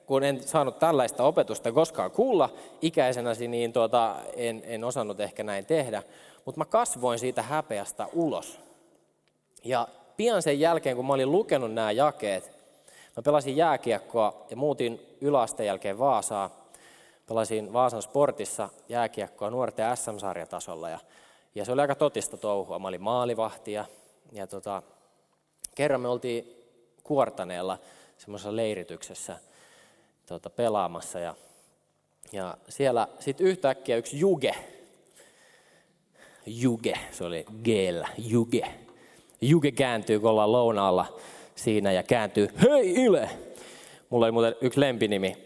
kun 0.06 0.24
en 0.24 0.44
saanut 0.44 0.80
tällaista 0.80 1.24
opetusta 1.24 1.72
koskaan 1.72 2.12
kuulla 2.12 2.50
ikäisenäsi, 2.82 3.48
niin 3.48 3.74
tuota, 3.74 4.16
en, 4.36 4.64
en 4.66 4.84
osannut 4.84 5.20
ehkä 5.20 5.44
näin 5.44 5.66
tehdä. 5.66 6.04
Mutta 6.46 6.60
mä 6.60 6.66
kasvoin 6.66 7.20
siitä 7.20 7.42
häpeästä 7.42 8.08
ulos. 8.14 8.67
Ja 9.64 9.88
pian 10.18 10.42
sen 10.42 10.60
jälkeen, 10.60 10.96
kun 10.96 11.06
mä 11.06 11.14
olin 11.14 11.32
lukenut 11.32 11.74
nämä 11.74 11.92
jakeet, 11.92 12.52
mä 13.18 13.24
pelasin 13.24 13.58
jääkiekkoa 13.58 14.46
ja 14.50 14.56
muutin 14.56 15.18
yläasteen 15.22 15.68
jälkeen 15.68 16.00
Vaasaa. 16.00 16.68
Pelasin 17.28 17.74
Vaasan 17.74 18.02
sportissa 18.02 18.70
jääkiekkoa 18.90 19.50
nuorten 19.50 19.98
SM-sarjatasolla 19.98 20.90
ja 20.90 21.00
ja 21.58 21.66
se 21.66 21.72
oli 21.72 21.82
aika 21.82 21.96
totista 21.96 22.38
touhua. 22.38 22.80
Mä 22.80 22.88
olin 22.88 23.02
maalivahti 23.02 23.72
ja, 23.72 23.86
ja 24.32 24.48
tota, 24.48 24.84
kerran 25.76 26.02
me 26.02 26.08
oltiin 26.08 26.64
Kuortaneella 27.04 27.80
semmoisessa 28.18 28.56
leirityksessä 28.56 29.40
tota, 30.26 30.50
pelaamassa 30.50 31.20
ja, 31.20 31.36
ja 32.32 32.58
siellä 32.70 33.08
sitten 33.20 33.48
yhtäkkiä 33.48 33.98
yksi 33.98 34.20
Juge, 34.20 34.56
Juge, 36.46 36.94
se 37.12 37.24
oli 37.24 37.46
Gel, 37.64 38.04
Juge. 38.18 38.87
Juge 39.42 39.72
kääntyy, 39.72 40.20
kun 40.20 40.30
ollaan 40.30 40.52
lounaalla 40.52 41.06
siinä 41.56 41.92
ja 41.92 42.04
kääntyy, 42.04 42.50
hei 42.62 42.94
Ile! 42.94 43.30
Mulla 44.10 44.26
oli 44.26 44.32
muuten 44.32 44.56
yksi 44.62 44.80
lempinimi. 44.80 45.38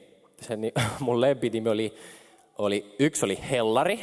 Se, 0.41 0.57
mun 0.99 1.21
lempinimi 1.21 1.69
oli, 1.69 1.95
oli, 2.57 2.95
yksi 2.99 3.25
oli 3.25 3.39
Hellari, 3.51 3.99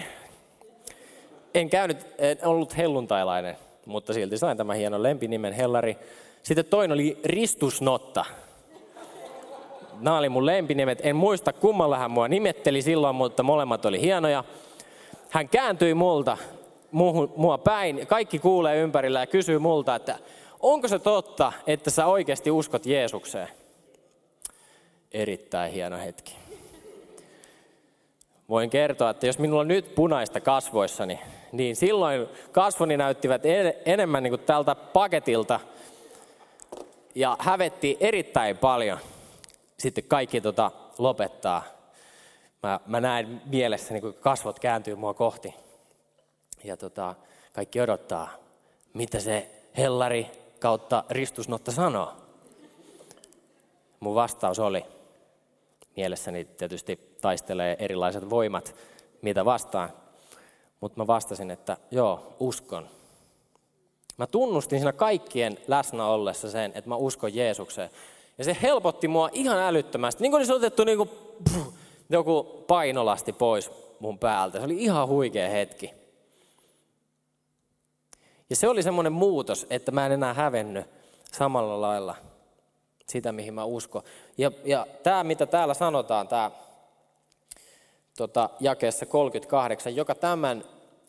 en 1.54 1.70
käynyt, 1.70 2.06
en 2.18 2.38
ollut 2.46 2.76
helluntailainen, 2.76 3.56
mutta 3.86 4.12
silti 4.12 4.38
sain 4.38 4.56
tämän 4.56 4.76
hienon 4.76 5.02
lempinimen 5.02 5.52
Hellari. 5.52 5.96
Sitten 6.42 6.64
toinen 6.64 6.94
oli 6.94 7.18
Ristusnotta. 7.24 8.24
Nämä 10.00 10.18
oli 10.18 10.28
mun 10.28 10.46
lempinimet. 10.46 10.98
En 11.02 11.16
muista 11.16 11.52
kummalla 11.52 11.98
hän 11.98 12.10
mua 12.10 12.28
nimetteli 12.28 12.82
silloin, 12.82 13.16
mutta 13.16 13.42
molemmat 13.42 13.84
oli 13.84 14.00
hienoja. 14.00 14.44
Hän 15.30 15.48
kääntyi 15.48 15.94
multa, 15.94 16.36
muuhun, 16.90 17.32
mua 17.36 17.58
päin. 17.58 18.06
Kaikki 18.06 18.38
kuulee 18.38 18.76
ympärillä 18.76 19.20
ja 19.20 19.26
kysyy 19.26 19.58
multa, 19.58 19.94
että 19.94 20.18
onko 20.60 20.88
se 20.88 20.98
totta, 20.98 21.52
että 21.66 21.90
sä 21.90 22.06
oikeasti 22.06 22.50
uskot 22.50 22.86
Jeesukseen? 22.86 23.48
Erittäin 25.12 25.72
hieno 25.72 25.98
hetki. 25.98 26.36
Voin 28.48 28.70
kertoa, 28.70 29.10
että 29.10 29.26
jos 29.26 29.38
minulla 29.38 29.60
on 29.60 29.68
nyt 29.68 29.94
punaista 29.94 30.40
kasvoissani, 30.40 31.20
niin 31.52 31.76
silloin 31.76 32.26
kasvoni 32.52 32.96
näyttivät 32.96 33.42
enemmän 33.86 34.22
niin 34.22 34.30
kuin 34.30 34.46
tältä 34.46 34.74
paketilta 34.74 35.60
ja 37.14 37.36
hävetti 37.40 37.96
erittäin 38.00 38.58
paljon. 38.58 38.98
Sitten 39.78 40.04
kaikki 40.04 40.40
tota 40.40 40.70
lopettaa. 40.98 41.62
Mä, 42.62 42.80
mä 42.86 43.00
näen 43.00 43.42
mielessäni, 43.46 44.00
kun 44.00 44.14
kasvot 44.20 44.58
kääntyy 44.58 44.94
mua 44.94 45.14
kohti. 45.14 45.54
Ja 46.64 46.76
tota, 46.76 47.14
kaikki 47.52 47.80
odottaa, 47.80 48.28
mitä 48.94 49.20
se 49.20 49.50
hellari 49.76 50.26
kautta 50.60 51.04
ristusnotta 51.10 51.72
sanoo. 51.72 52.12
Mun 54.00 54.14
vastaus 54.14 54.58
oli, 54.58 54.84
mielessäni 55.96 56.44
tietysti 56.44 57.16
taistelee 57.20 57.76
erilaiset 57.78 58.30
voimat, 58.30 58.74
mitä 59.22 59.44
vastaan. 59.44 59.92
Mutta 60.80 61.00
mä 61.00 61.06
vastasin, 61.06 61.50
että 61.50 61.76
joo, 61.90 62.36
uskon. 62.40 62.88
Mä 64.16 64.26
tunnustin 64.26 64.78
siinä 64.78 64.92
kaikkien 64.92 65.58
läsnä 65.66 66.06
ollessa 66.06 66.50
sen, 66.50 66.72
että 66.74 66.88
mä 66.88 66.96
uskon 66.96 67.34
Jeesukseen. 67.34 67.90
Ja 68.38 68.44
se 68.44 68.56
helpotti 68.62 69.08
mua 69.08 69.28
ihan 69.32 69.58
älyttömästi. 69.58 70.22
Niin 70.22 70.30
kuin 70.30 70.38
olisi 70.38 70.52
otettu 70.52 70.84
niin 70.84 70.98
kuin, 70.98 71.10
pff, 71.44 71.66
joku 72.10 72.64
painolasti 72.66 73.32
pois 73.32 73.70
mun 74.00 74.18
päältä. 74.18 74.58
Se 74.58 74.64
oli 74.64 74.82
ihan 74.82 75.08
huikea 75.08 75.48
hetki. 75.48 75.97
Ja 78.50 78.56
se 78.56 78.68
oli 78.68 78.82
semmoinen 78.82 79.12
muutos, 79.12 79.66
että 79.70 79.92
mä 79.92 80.06
en 80.06 80.12
enää 80.12 80.34
hävennyt 80.34 80.86
samalla 81.32 81.80
lailla 81.80 82.16
sitä, 83.06 83.32
mihin 83.32 83.54
mä 83.54 83.64
uskon. 83.64 84.02
Ja, 84.38 84.50
ja 84.64 84.86
tämä, 85.02 85.24
mitä 85.24 85.46
täällä 85.46 85.74
sanotaan, 85.74 86.28
tämä 86.28 86.50
tota, 88.16 88.50
jakeessa 88.60 89.06
38, 89.06 89.96
joka 89.96 90.14
tämän 90.14 90.64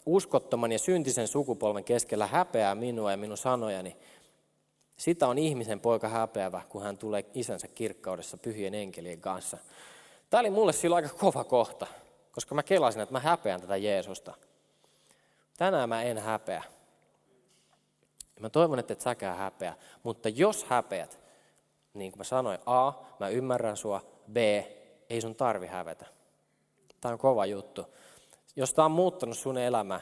uskottoman 0.06 0.72
ja 0.72 0.80
syntisen 0.80 1.28
sukupolven 1.28 1.84
keskellä 1.84 2.28
häpeää 2.28 2.76
minua 2.76 3.12
ja 3.12 3.18
minun 3.18 3.38
sanojani, 3.38 3.96
sitä 4.98 5.28
on 5.28 5.38
ihmisen 5.38 5.80
poika 5.80 6.08
häpeävä, 6.08 6.62
kun 6.70 6.84
hän 6.84 6.98
tulee 6.98 7.26
isänsä 7.34 7.68
kirkkaudessa 7.68 8.38
pyhien 8.38 8.74
enkelien 8.74 9.22
kanssa. 9.22 9.58
Tämä 10.30 10.40
oli 10.40 10.50
mulle 10.50 10.74
silloin 10.74 11.04
aika 11.04 11.18
kova 11.18 11.44
kohta, 11.44 11.88
koska 12.32 12.56
mä 12.56 12.64
kelasin, 12.64 13.02
että 13.02 13.14
mä 13.14 13.20
häpeän 13.20 13.62
tätä 13.62 13.78
Jeesusta. 13.78 14.34
Tänään 15.58 15.90
mä 15.90 16.04
en 16.04 16.18
häpeä. 16.18 16.64
Mä 18.40 18.50
toivon, 18.50 18.80
että 18.80 18.94
et 18.94 19.02
säkään 19.02 19.38
häpeä. 19.38 19.74
Mutta 20.04 20.30
jos 20.30 20.64
häpeät, 20.64 21.20
niin 21.94 22.12
kuin 22.12 22.20
mä 22.20 22.24
sanoin, 22.24 22.60
A, 22.66 22.94
mä 23.20 23.30
ymmärrän 23.30 23.78
sua, 23.78 24.02
B, 24.32 24.38
ei 25.10 25.22
sun 25.22 25.36
tarvi 25.36 25.68
hävetä. 25.68 26.06
Tämä 27.02 27.14
on 27.14 27.20
kova 27.20 27.46
juttu. 27.46 27.86
Jos 28.56 28.74
tämä 28.74 28.86
on 28.86 28.92
muuttanut 28.92 29.38
sun 29.38 29.58
elämä, 29.58 30.02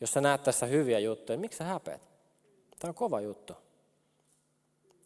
jos 0.00 0.12
sä 0.12 0.20
näet 0.20 0.42
tässä 0.42 0.66
hyviä 0.66 0.98
juttuja, 0.98 1.38
miksi 1.38 1.58
sä 1.58 1.64
häpeät? 1.64 2.08
Tämä 2.78 2.88
on 2.88 2.94
kova 2.94 3.20
juttu. 3.20 3.52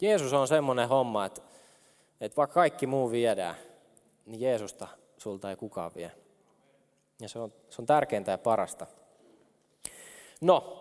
Jeesus 0.00 0.32
on 0.32 0.48
semmoinen 0.48 0.88
homma, 0.88 1.24
että, 1.24 1.42
että 2.20 2.36
vaikka 2.36 2.54
kaikki 2.54 2.86
muu 2.86 3.10
viedään, 3.10 3.54
niin 4.26 4.40
Jeesusta 4.40 4.88
sulta 5.18 5.50
ei 5.50 5.56
kukaan 5.56 5.90
vie. 5.94 6.12
Ja 7.20 7.28
se 7.28 7.38
on, 7.38 7.52
se 7.70 7.82
on 7.82 7.86
tärkeintä 7.86 8.30
ja 8.30 8.38
parasta. 8.38 8.86
No, 10.40 10.77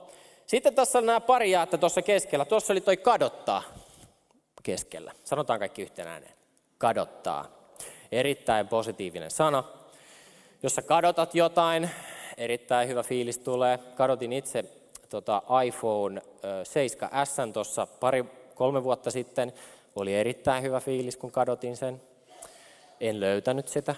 sitten 0.47 0.73
on 0.95 1.05
nämä 1.05 1.19
pari 1.19 1.51
jaetta 1.51 1.77
tuossa 1.77 2.01
keskellä. 2.01 2.45
Tuossa 2.45 2.73
oli 2.73 2.81
toi 2.81 2.97
kadottaa 2.97 3.63
keskellä. 4.63 5.11
Sanotaan 5.23 5.59
kaikki 5.59 5.81
yhteen 5.81 6.07
ääneen. 6.07 6.33
Kadottaa. 6.77 7.45
Erittäin 8.11 8.67
positiivinen 8.67 9.31
sana. 9.31 9.63
Jos 10.63 10.75
sä 10.75 10.81
kadotat 10.81 11.35
jotain, 11.35 11.89
erittäin 12.37 12.89
hyvä 12.89 13.03
fiilis 13.03 13.39
tulee. 13.39 13.79
Kadotin 13.95 14.33
itse 14.33 14.65
tota 15.09 15.41
iPhone 15.65 16.21
7S 16.21 17.51
tuossa 17.53 17.87
pari, 17.87 18.25
kolme 18.55 18.83
vuotta 18.83 19.11
sitten. 19.11 19.53
Oli 19.95 20.15
erittäin 20.15 20.63
hyvä 20.63 20.79
fiilis, 20.79 21.17
kun 21.17 21.31
kadotin 21.31 21.77
sen. 21.77 22.01
En 22.99 23.19
löytänyt 23.19 23.67
sitä. 23.67 23.95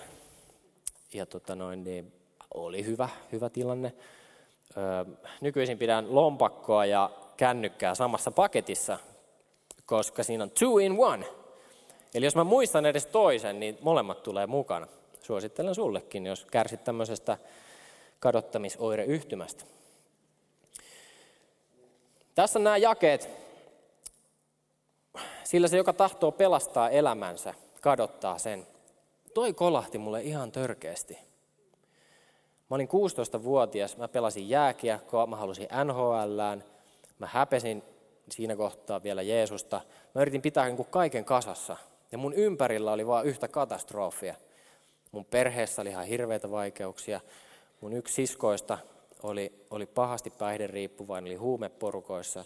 Ja 1.13 1.25
tota 1.25 1.55
noin, 1.55 1.83
niin 1.83 2.13
oli 2.53 2.85
hyvä, 2.85 3.09
hyvä 3.31 3.49
tilanne. 3.49 3.93
Nykyisin 5.41 5.77
pidän 5.77 6.15
lompakkoa 6.15 6.85
ja 6.85 7.09
kännykkää 7.37 7.95
samassa 7.95 8.31
paketissa, 8.31 8.99
koska 9.85 10.23
siinä 10.23 10.43
on 10.43 10.51
two 10.51 10.77
in 10.77 10.95
one. 10.99 11.25
Eli 12.13 12.25
jos 12.25 12.35
mä 12.35 12.43
muistan 12.43 12.85
edes 12.85 13.05
toisen, 13.05 13.59
niin 13.59 13.77
molemmat 13.81 14.23
tulee 14.23 14.47
mukana. 14.47 14.87
Suosittelen 15.21 15.75
sullekin, 15.75 16.25
jos 16.25 16.45
kärsit 16.45 16.83
tämmöisestä 16.83 17.37
kadottamisoireyhtymästä. 18.19 19.65
Tässä 22.35 22.59
nämä 22.59 22.77
jakeet. 22.77 23.29
Sillä 25.43 25.67
se, 25.67 25.77
joka 25.77 25.93
tahtoo 25.93 26.31
pelastaa 26.31 26.89
elämänsä, 26.89 27.53
kadottaa 27.81 28.37
sen. 28.37 28.67
Toi 29.33 29.53
kolahti 29.53 29.97
mulle 29.97 30.21
ihan 30.21 30.51
törkeästi. 30.51 31.28
Mä 32.69 32.75
olin 32.75 32.87
16-vuotias, 32.87 33.97
mä 33.97 34.07
pelasin 34.07 34.49
jääkiekkoa, 34.49 35.27
mä 35.27 35.35
halusin 35.35 35.67
NHLään, 35.85 36.63
mä 37.19 37.27
häpesin 37.31 37.83
siinä 38.29 38.55
kohtaa 38.55 39.03
vielä 39.03 39.21
Jeesusta. 39.21 39.81
Mä 40.15 40.21
yritin 40.21 40.41
pitää 40.41 40.69
niin 40.69 40.85
kaiken 40.89 41.25
kasassa. 41.25 41.77
Ja 42.11 42.17
mun 42.17 42.33
ympärillä 42.33 42.91
oli 42.91 43.07
vain 43.07 43.27
yhtä 43.27 43.47
katastrofia. 43.47 44.35
Mun 45.11 45.25
perheessä 45.25 45.81
oli 45.81 45.89
ihan 45.89 46.05
hirveitä 46.05 46.51
vaikeuksia. 46.51 47.21
Mun 47.81 47.93
yksi 47.93 48.13
siskoista 48.13 48.77
oli, 49.23 49.65
oli 49.69 49.85
pahasti 49.85 50.29
päihderiippuvainen, 50.29 51.31
oli 51.31 51.35
huumeporukoissa. 51.35 52.39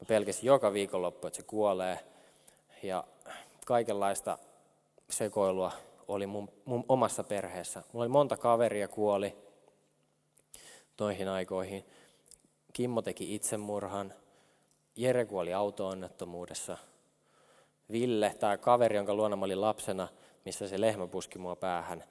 Mä 0.00 0.06
pelkäsin 0.08 0.46
joka 0.46 0.72
viikonloppu, 0.72 1.26
että 1.26 1.36
se 1.36 1.42
kuolee. 1.42 1.98
Ja 2.82 3.04
kaikenlaista 3.66 4.38
sekoilua 5.10 5.72
oli 6.08 6.26
mun, 6.26 6.48
mun 6.64 6.84
omassa 6.88 7.24
perheessä. 7.24 7.82
Mulla 7.92 8.04
oli 8.04 8.08
monta 8.08 8.36
kaveria 8.36 8.88
kuoli 8.88 9.47
noihin 11.00 11.28
aikoihin. 11.28 11.84
Kimmo 12.72 13.02
teki 13.02 13.34
itsemurhan. 13.34 14.14
Jere 14.96 15.24
kuoli 15.24 15.54
auto-onnettomuudessa. 15.54 16.78
Ville, 17.92 18.34
tämä 18.38 18.58
kaveri, 18.58 18.96
jonka 18.96 19.14
luona 19.14 19.36
mä 19.36 19.44
olin 19.44 19.60
lapsena, 19.60 20.08
missä 20.44 20.68
se 20.68 20.80
lehmä 20.80 21.06
puski 21.06 21.38
mua 21.38 21.56
päähän, 21.56 22.04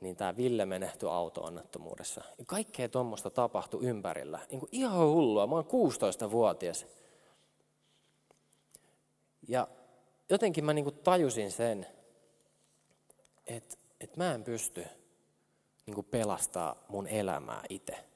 niin 0.00 0.16
tämä 0.16 0.36
Ville 0.36 0.66
menehtyi 0.66 1.08
auto-onnettomuudessa. 1.08 2.24
Kaikkea 2.46 2.88
tuommoista 2.88 3.30
tapahtui 3.30 3.84
ympärillä. 3.84 4.40
Niin 4.50 4.60
kuin 4.60 4.68
ihan 4.72 5.08
hullua. 5.08 5.46
Mä 5.46 5.54
oon 5.54 5.64
16-vuotias. 5.64 6.86
Ja 9.48 9.68
jotenkin 10.30 10.64
mä 10.64 10.72
niin 10.72 10.84
kuin 10.84 10.98
tajusin 10.98 11.52
sen, 11.52 11.86
että, 13.46 13.76
että 14.00 14.16
mä 14.18 14.34
en 14.34 14.44
pysty 14.44 14.84
niin 15.86 15.94
kuin 15.94 16.06
pelastaa 16.10 16.84
mun 16.88 17.06
elämää 17.06 17.62
itse. 17.68 18.13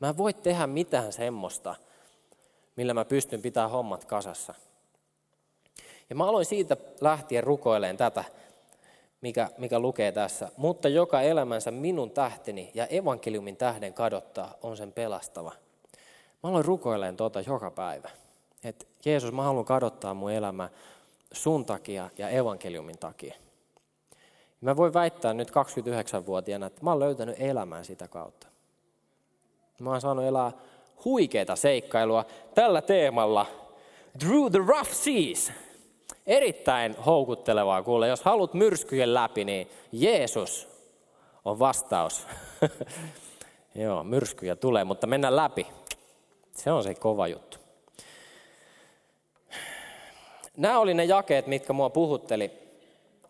Mä 0.00 0.08
en 0.08 0.16
voi 0.16 0.34
tehdä 0.34 0.66
mitään 0.66 1.12
semmoista, 1.12 1.74
millä 2.76 2.94
mä 2.94 3.04
pystyn 3.04 3.42
pitämään 3.42 3.70
hommat 3.70 4.04
kasassa. 4.04 4.54
Ja 6.10 6.16
mä 6.16 6.24
aloin 6.24 6.44
siitä 6.46 6.76
lähtien 7.00 7.44
rukoileen 7.44 7.96
tätä, 7.96 8.24
mikä, 9.20 9.50
mikä 9.58 9.78
lukee 9.78 10.12
tässä. 10.12 10.48
Mutta 10.56 10.88
joka 10.88 11.20
elämänsä 11.20 11.70
minun 11.70 12.10
tähteni 12.10 12.70
ja 12.74 12.86
evankeliumin 12.86 13.56
tähden 13.56 13.94
kadottaa, 13.94 14.54
on 14.62 14.76
sen 14.76 14.92
pelastava. 14.92 15.52
Mä 16.42 16.50
aloin 16.50 16.64
rukoileen 16.64 17.16
tuota 17.16 17.40
joka 17.40 17.70
päivä. 17.70 18.10
Että 18.64 18.86
Jeesus, 19.04 19.32
mä 19.32 19.42
haluan 19.42 19.64
kadottaa 19.64 20.14
mun 20.14 20.32
elämä 20.32 20.68
sun 21.32 21.64
takia 21.64 22.10
ja 22.18 22.28
evankeliumin 22.28 22.98
takia. 22.98 23.34
Mä 24.60 24.76
voin 24.76 24.94
väittää 24.94 25.34
nyt 25.34 25.50
29-vuotiaana, 25.50 26.66
että 26.66 26.84
mä 26.84 26.90
oon 26.90 27.00
löytänyt 27.00 27.36
elämän 27.38 27.84
sitä 27.84 28.08
kautta. 28.08 28.49
Mä 29.80 29.90
oon 29.90 30.00
saanut 30.00 30.24
elää 30.24 30.52
huikeita 31.04 31.56
seikkailua 31.56 32.24
tällä 32.54 32.82
teemalla. 32.82 33.46
Through 34.18 34.50
the 34.50 34.60
rough 34.66 34.92
seas. 34.92 35.52
Erittäin 36.26 36.96
houkuttelevaa 37.06 37.82
kuule. 37.82 38.08
Jos 38.08 38.22
haluat 38.22 38.54
myrskyjen 38.54 39.14
läpi, 39.14 39.44
niin 39.44 39.70
Jeesus 39.92 40.68
on 41.44 41.58
vastaus. 41.58 42.26
Joo, 43.74 44.04
myrskyjä 44.04 44.56
tulee, 44.56 44.84
mutta 44.84 45.06
mennään 45.06 45.36
läpi. 45.36 45.66
Se 46.52 46.72
on 46.72 46.82
se 46.82 46.94
kova 46.94 47.28
juttu. 47.28 47.58
Nämä 50.56 50.78
oli 50.78 50.94
ne 50.94 51.04
jakeet, 51.04 51.46
mitkä 51.46 51.72
mua 51.72 51.90
puhutteli. 51.90 52.50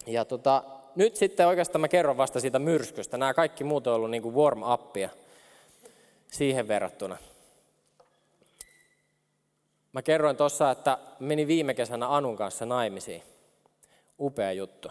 Ja 0.06 0.24
tota, 0.24 0.62
nyt 0.96 1.16
sitten 1.16 1.46
oikeastaan 1.46 1.80
mä 1.80 1.88
kerron 1.88 2.16
vasta 2.16 2.40
siitä 2.40 2.58
myrskystä. 2.58 3.18
Nämä 3.18 3.34
kaikki 3.34 3.64
muut 3.64 3.86
on 3.86 3.94
ollut 3.94 4.10
niin 4.10 4.22
kuin 4.22 4.34
warm-upia 4.34 5.08
siihen 6.30 6.68
verrattuna. 6.68 7.16
Mä 9.92 10.02
kerroin 10.02 10.36
tuossa, 10.36 10.70
että 10.70 10.98
meni 11.18 11.46
viime 11.46 11.74
kesänä 11.74 12.16
Anun 12.16 12.36
kanssa 12.36 12.66
naimisiin. 12.66 13.22
Upea 14.20 14.52
juttu. 14.52 14.88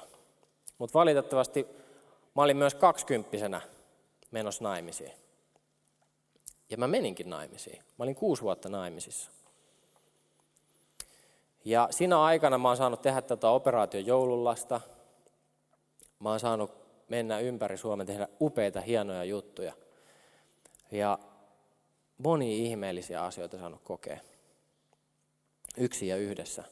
Mutta 0.77 0.99
valitettavasti 0.99 1.67
mä 2.35 2.41
olin 2.41 2.57
myös 2.57 2.75
kaksikymppisenä 2.75 3.61
menossa 4.31 4.63
naimisiin. 4.63 5.11
Ja 6.69 6.77
mä 6.77 6.87
meninkin 6.87 7.29
naimisiin. 7.29 7.83
Mä 7.97 8.03
olin 8.03 8.15
kuusi 8.15 8.41
vuotta 8.41 8.69
naimisissa. 8.69 9.31
Ja 11.65 11.87
siinä 11.91 12.21
aikana 12.21 12.57
mä 12.57 12.67
oon 12.67 12.77
saanut 12.77 13.01
tehdä 13.01 13.21
tätä 13.21 13.49
operaatio 13.49 13.99
joulullasta. 13.99 14.81
Mä 16.19 16.29
oon 16.29 16.39
saanut 16.39 16.71
mennä 17.07 17.39
ympäri 17.39 17.77
Suomen 17.77 18.07
tehdä 18.07 18.27
upeita, 18.41 18.81
hienoja 18.81 19.23
juttuja. 19.23 19.73
Ja 20.91 21.19
moni 22.23 22.65
ihmeellisiä 22.65 23.23
asioita 23.23 23.57
saanut 23.57 23.81
kokea. 23.83 24.19
Yksi 25.77 26.07
ja 26.07 26.17
yhdessä. 26.17 26.63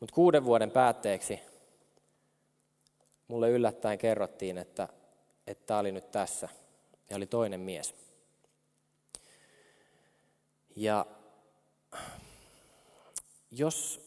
Mutta 0.00 0.14
kuuden 0.14 0.44
vuoden 0.44 0.70
päätteeksi 0.70 1.40
mulle 3.28 3.50
yllättäen 3.50 3.98
kerrottiin, 3.98 4.58
että 4.58 4.88
tämä 5.66 5.80
oli 5.80 5.92
nyt 5.92 6.10
tässä. 6.10 6.48
Ja 7.10 7.16
oli 7.16 7.26
toinen 7.26 7.60
mies. 7.60 7.94
Ja 10.76 11.06
jos 13.50 14.00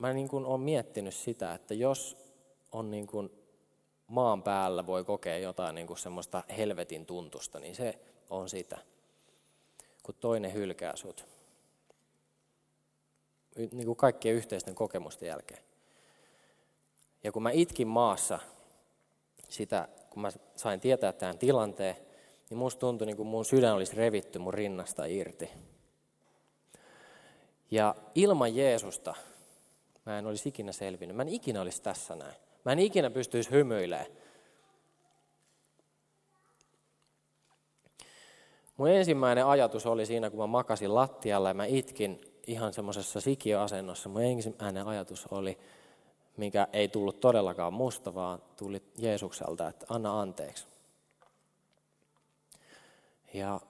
mä 0.00 0.12
niin 0.12 0.28
kuin 0.28 0.44
olen 0.44 0.60
miettinyt 0.60 1.14
sitä, 1.14 1.54
että 1.54 1.74
jos 1.74 2.16
on 2.72 2.90
niin 2.90 3.06
kuin 3.06 3.30
maan 4.06 4.42
päällä 4.42 4.86
voi 4.86 5.04
kokea 5.04 5.38
jotain 5.38 5.74
niin 5.74 5.86
kuin 5.86 5.98
semmoista 5.98 6.42
helvetin 6.56 7.06
tuntusta, 7.06 7.60
niin 7.60 7.74
se 7.74 7.98
on 8.30 8.48
sitä, 8.48 8.78
kun 10.08 10.14
toinen 10.20 10.54
hylkää 10.54 10.96
sut. 10.96 11.26
niin 13.56 13.86
kuin 13.86 13.96
kaikkien 13.96 14.34
yhteisten 14.34 14.74
kokemusten 14.74 15.26
jälkeen. 15.26 15.62
Ja 17.24 17.32
kun 17.32 17.42
mä 17.42 17.50
itkin 17.50 17.88
maassa 17.88 18.38
sitä, 19.48 19.88
kun 20.10 20.22
mä 20.22 20.28
sain 20.56 20.80
tietää 20.80 21.12
tämän 21.12 21.38
tilanteen, 21.38 21.96
niin 22.50 22.58
musta 22.58 22.80
tuntui 22.80 23.06
niin 23.06 23.16
kuin 23.16 23.26
mun 23.26 23.44
sydän 23.44 23.74
olisi 23.74 23.96
revitty 23.96 24.38
mun 24.38 24.54
rinnasta 24.54 25.04
irti. 25.04 25.50
Ja 27.70 27.94
ilman 28.14 28.56
Jeesusta 28.56 29.14
mä 30.06 30.18
en 30.18 30.26
olisi 30.26 30.48
ikinä 30.48 30.72
selvinnyt. 30.72 31.16
Mä 31.16 31.22
en 31.22 31.28
ikinä 31.28 31.60
olisi 31.60 31.82
tässä 31.82 32.16
näin. 32.16 32.34
Mä 32.64 32.72
en 32.72 32.78
ikinä 32.78 33.10
pystyisi 33.10 33.50
hymyilemään. 33.50 34.06
Mun 38.78 38.90
ensimmäinen 38.90 39.46
ajatus 39.46 39.86
oli 39.86 40.06
siinä, 40.06 40.30
kun 40.30 40.40
mä 40.40 40.46
makasin 40.46 40.94
lattialla 40.94 41.48
ja 41.48 41.54
mä 41.54 41.64
itkin 41.64 42.20
ihan 42.46 42.72
semmoisessa 42.72 43.20
sikiöasennossa. 43.20 44.08
Mun 44.08 44.22
ensimmäinen 44.22 44.86
ajatus 44.86 45.26
oli, 45.30 45.58
mikä 46.36 46.68
ei 46.72 46.88
tullut 46.88 47.20
todellakaan 47.20 47.72
musta, 47.72 48.14
vaan 48.14 48.42
tuli 48.56 48.82
Jeesukselta, 48.98 49.68
että 49.68 49.86
anna 49.88 50.20
anteeksi. 50.20 50.66
Ja 53.34 53.60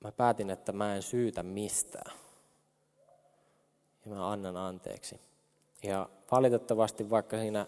mä 0.00 0.12
päätin, 0.12 0.50
että 0.50 0.72
mä 0.72 0.96
en 0.96 1.02
syytä 1.02 1.42
mistään. 1.42 2.12
Ja 4.04 4.10
mä 4.10 4.30
annan 4.30 4.56
anteeksi. 4.56 5.20
Ja 5.82 6.08
valitettavasti 6.30 7.10
vaikka 7.10 7.38
siinä 7.38 7.66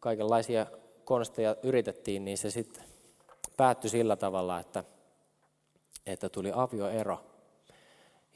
kaikenlaisia 0.00 0.66
konsteja 1.04 1.56
yritettiin, 1.62 2.24
niin 2.24 2.38
se 2.38 2.50
sitten 2.50 2.89
päättyi 3.60 3.90
sillä 3.90 4.16
tavalla, 4.16 4.60
että, 4.60 4.84
että 6.06 6.28
tuli 6.28 6.52
avioero. 6.54 7.24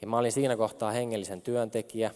Ja 0.01 0.07
mä 0.07 0.17
olin 0.17 0.31
siinä 0.31 0.57
kohtaa 0.57 0.91
hengellisen 0.91 1.41
työntekijä, 1.41 2.11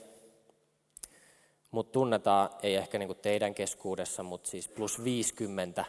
mutta 1.72 1.92
tunnetaan, 1.92 2.50
ei 2.64 2.76
ehkä 2.76 2.98
niinku 2.98 3.14
teidän 3.14 3.56
keskuudessa, 3.56 4.24
mutta 4.24 4.50
siis 4.50 4.68
plus 4.68 5.04
50 5.04 5.86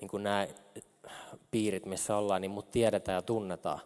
niinku 0.00 0.18
nämä 0.18 0.46
piirit, 1.50 1.86
missä 1.86 2.16
ollaan, 2.16 2.40
niin 2.40 2.50
mut 2.50 2.70
tiedetään 2.70 3.16
ja 3.16 3.22
tunnetaan. 3.22 3.80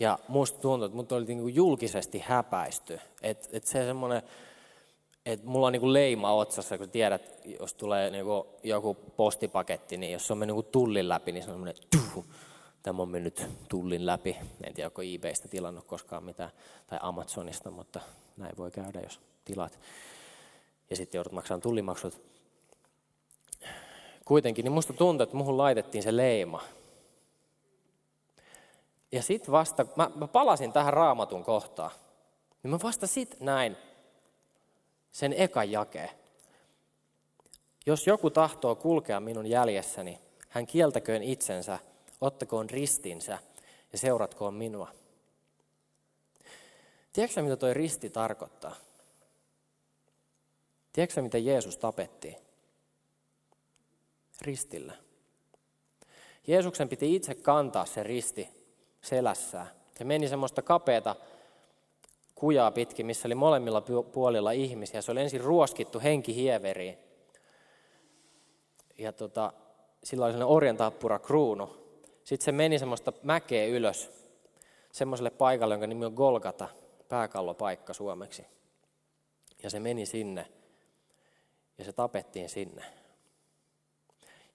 Ja 0.00 0.18
musta 0.28 0.60
tuntuu, 0.60 0.86
että 0.86 0.96
mut 0.96 1.12
oli 1.12 1.24
niinku 1.24 1.48
julkisesti 1.48 2.18
häpäisty. 2.18 3.00
Että 3.22 3.48
et 3.52 3.66
se 3.66 3.84
semmoinen, 3.84 4.22
että 5.26 5.46
mulla 5.46 5.66
on 5.66 5.72
niinku 5.72 5.92
leima 5.92 6.32
otsassa, 6.32 6.78
kun 6.78 6.90
tiedät, 6.90 7.22
jos 7.60 7.74
tulee 7.74 8.10
niinku 8.10 8.46
joku 8.62 8.94
postipaketti, 8.94 9.96
niin 9.96 10.12
jos 10.12 10.26
se 10.26 10.32
on 10.32 10.38
mennyt 10.38 10.56
niinku 10.56 10.70
tullin 10.72 11.08
läpi, 11.08 11.32
niin 11.32 11.42
se 11.42 11.50
on 11.50 11.54
semmoinen, 11.54 11.82
tuh, 11.90 12.24
tämä 12.82 13.02
on 13.02 13.08
mennyt 13.08 13.46
tullin 13.68 14.06
läpi. 14.06 14.36
En 14.66 14.74
tiedä, 14.74 14.88
onko 14.88 15.02
eBaystä 15.02 15.48
tilannut 15.48 15.84
koskaan 15.84 16.24
mitään, 16.24 16.50
tai 16.86 16.98
Amazonista, 17.02 17.70
mutta 17.70 18.00
näin 18.36 18.56
voi 18.56 18.70
käydä, 18.70 19.00
jos 19.00 19.20
tilat. 19.44 19.78
Ja 20.90 20.96
sitten 20.96 21.18
joudut 21.18 21.32
maksamaan 21.32 21.60
tullimaksut. 21.60 22.20
Kuitenkin, 24.24 24.64
niin 24.64 24.72
musta 24.72 24.92
tuntuu, 24.92 25.22
että 25.22 25.36
muhun 25.36 25.58
laitettiin 25.58 26.02
se 26.02 26.16
leima. 26.16 26.62
Ja 29.12 29.22
sitten 29.22 29.52
vasta, 29.52 29.86
mä, 29.96 30.10
mä 30.14 30.26
palasin 30.26 30.72
tähän 30.72 30.92
raamatun 30.92 31.44
kohtaan. 31.44 31.90
Niin 32.62 32.70
mä 32.70 32.78
vasta 32.82 33.06
sit 33.06 33.40
näin 33.40 33.76
sen 35.12 35.32
ekan 35.32 35.70
jakeen. 35.70 36.10
Jos 37.86 38.06
joku 38.06 38.30
tahtoo 38.30 38.74
kulkea 38.74 39.20
minun 39.20 39.46
jäljessäni, 39.46 40.18
hän 40.48 40.66
kieltäköön 40.66 41.22
itsensä, 41.22 41.78
ottakoon 42.20 42.70
ristinsä 42.70 43.38
ja 43.92 43.98
seuratkoon 43.98 44.54
minua. 44.54 44.88
Tiedätkö 47.12 47.42
mitä 47.42 47.56
tuo 47.56 47.74
risti 47.74 48.10
tarkoittaa? 48.10 48.76
Tiedätkö 50.92 51.22
mitä 51.22 51.38
Jeesus 51.38 51.76
tapettiin? 51.76 52.36
Ristillä. 54.40 54.94
Jeesuksen 56.46 56.88
piti 56.88 57.14
itse 57.14 57.34
kantaa 57.34 57.86
se 57.86 58.02
risti 58.02 58.48
selässään. 59.02 59.68
Se 59.98 60.04
meni 60.04 60.28
semmoista 60.28 60.62
kapeata 60.62 61.16
kujaa 62.38 62.70
pitkin, 62.70 63.06
missä 63.06 63.28
oli 63.28 63.34
molemmilla 63.34 63.82
puolilla 64.12 64.50
ihmisiä. 64.50 65.02
Se 65.02 65.12
oli 65.12 65.20
ensin 65.20 65.40
ruoskittu 65.40 66.00
henkihieveriin. 66.00 66.98
Ja 68.98 69.12
tota, 69.12 69.52
sillä 70.04 70.24
oli 70.24 70.32
sellainen 70.32 70.54
orjantappura 70.54 71.18
kruunu. 71.18 71.70
Sitten 72.24 72.44
se 72.44 72.52
meni 72.52 72.78
semmoista 72.78 73.12
mäkeä 73.22 73.66
ylös, 73.66 74.10
semmoiselle 74.92 75.30
paikalle, 75.30 75.74
jonka 75.74 75.86
nimi 75.86 76.04
on 76.04 76.12
Golgata, 76.12 76.68
pääkallopaikka 77.08 77.92
suomeksi. 77.92 78.46
Ja 79.62 79.70
se 79.70 79.80
meni 79.80 80.06
sinne 80.06 80.46
ja 81.78 81.84
se 81.84 81.92
tapettiin 81.92 82.48
sinne. 82.48 82.84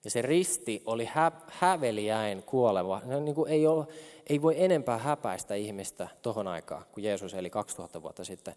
Ja 0.04 0.10
se 0.10 0.22
risti 0.22 0.82
oli 0.86 1.04
hä- 1.04 1.32
häveliäin 1.46 2.42
kuoleva. 2.42 3.00
Se 3.08 3.20
niin 3.20 3.34
kuin 3.34 3.50
ei, 3.50 3.66
ole, 3.66 3.86
ei 4.26 4.42
voi 4.42 4.54
enempää 4.58 4.98
häpäistä 4.98 5.54
ihmistä 5.54 6.08
tohon 6.22 6.48
aikaan, 6.48 6.84
kun 6.92 7.02
Jeesus 7.02 7.34
eli 7.34 7.50
2000 7.50 8.02
vuotta 8.02 8.24
sitten, 8.24 8.54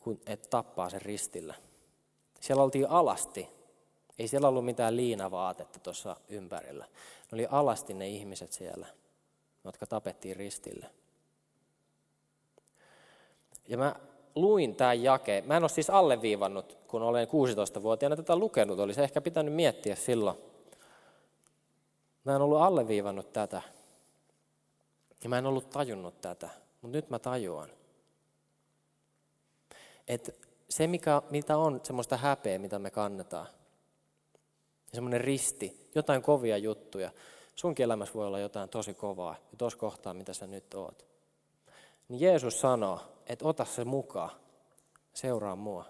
kun 0.00 0.20
et 0.26 0.50
tappaa 0.50 0.90
sen 0.90 1.02
ristillä. 1.02 1.54
Siellä 2.40 2.62
oltiin 2.62 2.90
alasti. 2.90 3.48
Ei 4.18 4.28
siellä 4.28 4.48
ollut 4.48 4.64
mitään 4.64 4.96
liinavaatetta 4.96 5.78
tuossa 5.78 6.16
ympärillä. 6.28 6.84
Ne 6.84 7.36
oli 7.36 7.46
alasti 7.50 7.94
ne 7.94 8.08
ihmiset 8.08 8.52
siellä, 8.52 8.86
jotka 9.64 9.86
tapettiin 9.86 10.36
ristille. 10.36 10.86
Ja 13.68 13.78
mä 13.78 13.94
luin 14.34 14.76
tämän 14.76 15.02
jakeen. 15.02 15.46
Mä 15.46 15.56
en 15.56 15.62
ole 15.62 15.68
siis 15.68 15.90
alleviivannut, 15.90 16.78
kun 16.88 17.02
olen 17.02 17.28
16-vuotiaana 17.28 18.16
tätä 18.16 18.36
lukenut. 18.36 18.78
Olisi 18.78 19.02
ehkä 19.02 19.20
pitänyt 19.20 19.54
miettiä 19.54 19.94
silloin. 19.94 20.49
Mä 22.24 22.36
en 22.36 22.42
ollut 22.42 22.60
alleviivannut 22.60 23.32
tätä. 23.32 23.62
Ja 25.22 25.28
mä 25.28 25.38
en 25.38 25.46
ollut 25.46 25.70
tajunnut 25.70 26.20
tätä. 26.20 26.48
Mutta 26.82 26.96
nyt 26.96 27.10
mä 27.10 27.18
tajuan. 27.18 27.70
Että 30.08 30.32
se, 30.68 30.86
mikä, 30.86 31.22
mitä 31.30 31.56
on 31.56 31.80
semmoista 31.82 32.16
häpeä, 32.16 32.58
mitä 32.58 32.78
me 32.78 32.90
kannetaan, 32.90 33.46
semmoinen 34.92 35.20
risti, 35.20 35.90
jotain 35.94 36.22
kovia 36.22 36.56
juttuja. 36.56 37.10
Sunkin 37.56 37.84
elämässä 37.84 38.14
voi 38.14 38.26
olla 38.26 38.38
jotain 38.38 38.68
tosi 38.68 38.94
kovaa, 38.94 39.36
ja 39.52 39.56
tuossa 39.58 39.78
kohtaa, 39.78 40.14
mitä 40.14 40.32
sä 40.32 40.46
nyt 40.46 40.74
oot. 40.74 41.06
Niin 42.08 42.20
Jeesus 42.20 42.60
sanoo, 42.60 43.00
että 43.26 43.48
ota 43.48 43.64
se 43.64 43.84
mukaan, 43.84 44.30
seuraa 45.14 45.56
mua. 45.56 45.84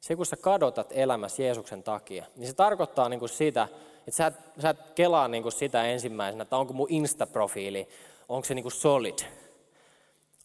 Se, 0.00 0.16
kun 0.16 0.26
sä 0.26 0.36
kadotat 0.36 0.92
elämässä 0.92 1.42
Jeesuksen 1.42 1.82
takia, 1.82 2.26
niin 2.36 2.46
se 2.46 2.54
tarkoittaa 2.54 3.08
niin 3.08 3.20
kuin 3.20 3.28
sitä, 3.28 3.68
että 4.06 4.10
sä 4.10 4.26
et, 4.26 4.34
sä 4.62 4.70
et 4.70 4.78
kelaa 4.94 5.28
niin 5.28 5.42
kuin 5.42 5.52
sitä 5.52 5.84
ensimmäisenä, 5.84 6.42
että 6.42 6.56
onko 6.56 6.72
mun 6.72 6.88
Insta-profiili, 6.90 7.88
onko 8.28 8.44
se 8.44 8.54
niin 8.54 8.62
kuin 8.62 8.72
solid, 8.72 9.18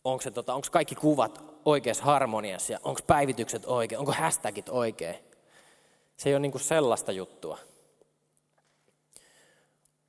onko, 0.04 0.22
se, 0.22 0.32
tota, 0.32 0.54
onko 0.54 0.68
kaikki 0.72 0.96
kuvat 0.96 1.44
oikeassa 1.66 2.04
harmoniassa 2.04 2.74
ja 2.74 2.80
onko 2.84 3.00
päivitykset 3.08 3.64
oikein, 3.66 4.00
onko 4.00 4.12
hashtagit 4.12 4.70
oikein. 4.70 5.16
Se 6.18 6.30
ei 6.30 6.36
ole 6.36 6.40
niin 6.40 6.52
kuin 6.52 6.62
sellaista 6.62 7.12
juttua. 7.12 7.58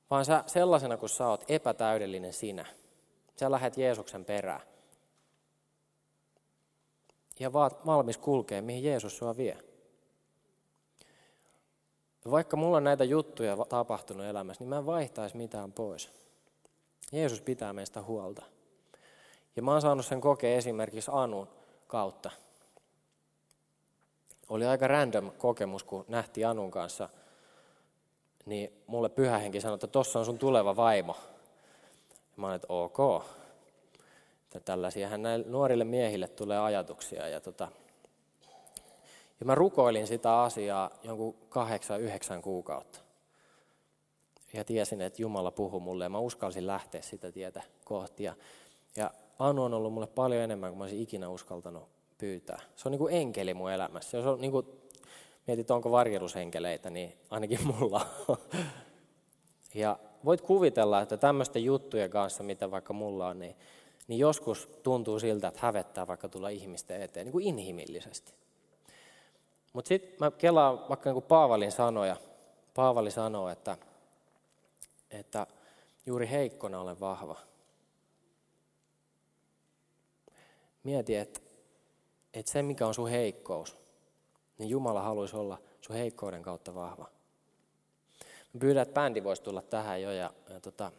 Vaan 0.09 0.25
sä 0.25 0.43
sellaisena 0.47 0.97
kuin 0.97 1.09
sä 1.09 1.27
oot 1.27 1.45
epätäydellinen 1.47 2.33
sinä, 2.33 2.65
Sä 3.39 3.51
lähdet 3.51 3.77
Jeesuksen 3.77 4.25
perään. 4.25 4.61
Ja 7.39 7.53
vaat 7.53 7.85
valmis 7.85 8.17
kulkee, 8.17 8.61
mihin 8.61 8.83
Jeesus 8.83 9.17
sua 9.17 9.37
vie. 9.37 9.57
Vaikka 12.31 12.57
mulla 12.57 12.77
on 12.77 12.83
näitä 12.83 13.03
juttuja 13.03 13.57
tapahtunut 13.69 14.25
elämässä, 14.25 14.61
niin 14.61 14.69
mä 14.69 14.77
en 14.77 14.85
vaihtaisi 14.85 15.37
mitään 15.37 15.71
pois. 15.71 16.09
Jeesus 17.11 17.41
pitää 17.41 17.73
meistä 17.73 18.01
huolta. 18.01 18.43
Ja 19.55 19.61
mä 19.61 19.71
oon 19.71 19.81
saanut 19.81 20.05
sen 20.05 20.21
kokea 20.21 20.57
esimerkiksi 20.57 21.11
Anun 21.13 21.47
kautta. 21.87 22.31
Oli 24.49 24.65
aika 24.65 24.87
random 24.87 25.31
kokemus, 25.31 25.83
kun 25.83 26.05
nähtiin 26.07 26.47
Anun 26.47 26.71
kanssa, 26.71 27.09
niin 28.45 28.83
mulle 28.87 29.09
pyhähenki 29.09 29.61
sanoi, 29.61 29.75
että 29.75 29.87
tossa 29.87 30.19
on 30.19 30.25
sun 30.25 30.39
tuleva 30.39 30.75
vaimo. 30.75 31.17
Mä 32.35 32.47
olin, 32.47 32.55
että 32.55 32.67
ok. 32.69 33.23
Että 34.55 34.77
näille 35.17 35.45
nuorille 35.47 35.83
miehille 35.83 36.27
tulee 36.27 36.59
ajatuksia. 36.59 37.27
Ja, 37.27 37.41
tota, 37.41 37.67
ja 39.39 39.45
mä 39.45 39.55
rukoilin 39.55 40.07
sitä 40.07 40.41
asiaa 40.41 40.89
jonkun 41.03 41.35
kahdeksan, 41.49 42.01
yhdeksän 42.01 42.41
kuukautta. 42.41 42.99
Ja 44.53 44.63
tiesin, 44.63 45.01
että 45.01 45.21
Jumala 45.21 45.51
puhuu 45.51 45.79
mulle 45.79 46.05
ja 46.05 46.09
mä 46.09 46.19
uskalsin 46.19 46.67
lähteä 46.67 47.01
sitä 47.01 47.31
tietä 47.31 47.63
kohti. 47.85 48.23
Ja, 48.23 48.35
ja 48.95 49.11
Anu 49.39 49.63
on 49.63 49.73
ollut 49.73 49.93
mulle 49.93 50.07
paljon 50.07 50.43
enemmän 50.43 50.69
kuin 50.69 50.77
mä 50.77 50.83
olisin 50.83 51.01
ikinä 51.01 51.29
uskaltanut 51.29 51.89
pyytää. 52.17 52.59
Se 52.75 52.87
on 52.87 52.91
niin 52.91 52.99
kuin 52.99 53.13
enkeli 53.13 53.53
mun 53.53 53.71
elämässä. 53.71 54.21
Se 54.21 54.29
on 54.29 54.41
niin 54.41 54.51
kuin, 54.51 54.67
mietit, 55.47 55.71
onko 55.71 55.91
varjelusenkeleitä, 55.91 56.89
niin 56.89 57.13
ainakin 57.29 57.67
mulla 57.67 58.01
Ja 59.73 59.99
voit 60.25 60.41
kuvitella, 60.41 61.01
että 61.01 61.17
tämmöisten 61.17 61.63
juttujen 61.63 62.09
kanssa, 62.09 62.43
mitä 62.43 62.71
vaikka 62.71 62.93
mulla 62.93 63.27
on, 63.27 63.39
niin, 63.39 63.55
niin 64.07 64.19
joskus 64.19 64.69
tuntuu 64.83 65.19
siltä, 65.19 65.47
että 65.47 65.59
hävettää 65.63 66.07
vaikka 66.07 66.29
tulla 66.29 66.49
ihmisten 66.49 67.01
eteen, 67.01 67.25
niin 67.25 67.31
kuin 67.31 67.45
inhimillisesti. 67.45 68.33
Mutta 69.77 69.89
sitten 69.89 70.15
mä 70.19 70.31
kelaan 70.31 70.89
vaikka 70.89 71.13
niin 71.13 71.23
Paavalin 71.23 71.71
sanoja. 71.71 72.17
Paavali 72.73 73.11
sanoo, 73.11 73.49
että, 73.49 73.77
että 75.11 75.47
juuri 76.05 76.29
heikkona 76.29 76.81
olen 76.81 76.99
vahva. 76.99 77.37
Mieti, 80.83 81.15
että, 81.15 81.39
että 82.33 82.51
se 82.51 82.61
mikä 82.61 82.87
on 82.87 82.93
sun 82.93 83.09
heikkous, 83.09 83.75
niin 84.57 84.69
Jumala 84.69 85.01
haluaisi 85.01 85.35
olla 85.35 85.57
sun 85.81 85.95
heikkouden 85.95 86.43
kautta 86.43 86.75
vahva. 86.75 87.09
Mä 88.53 88.59
pyydän, 88.59 88.81
että 88.81 88.93
bändi 88.93 89.23
voisi 89.23 89.43
tulla 89.43 89.61
tähän 89.61 90.01
jo 90.01 90.11
ja, 90.11 90.33
ja 90.49 90.59
tota, 90.59 90.91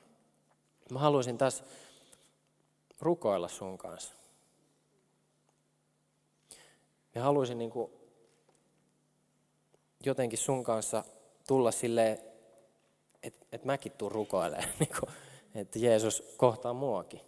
mä 0.90 0.98
haluaisin 0.98 1.38
tässä 1.38 1.64
rukoilla 3.00 3.48
sun 3.48 3.78
kanssa. 3.78 4.14
Ja 7.14 7.22
haluaisin 7.22 7.58
niin 7.58 7.70
kuin 7.70 7.97
jotenkin 10.04 10.38
sun 10.38 10.64
kanssa 10.64 11.04
tulla 11.46 11.70
silleen, 11.70 12.18
että 13.22 13.46
et 13.52 13.64
mäkin 13.64 13.92
tuun 13.92 14.12
rukoilemaan, 14.12 14.68
niin 14.80 14.90
kuin, 15.00 15.12
että 15.54 15.78
Jeesus 15.78 16.34
kohtaa 16.36 16.72
muakin. 16.72 17.20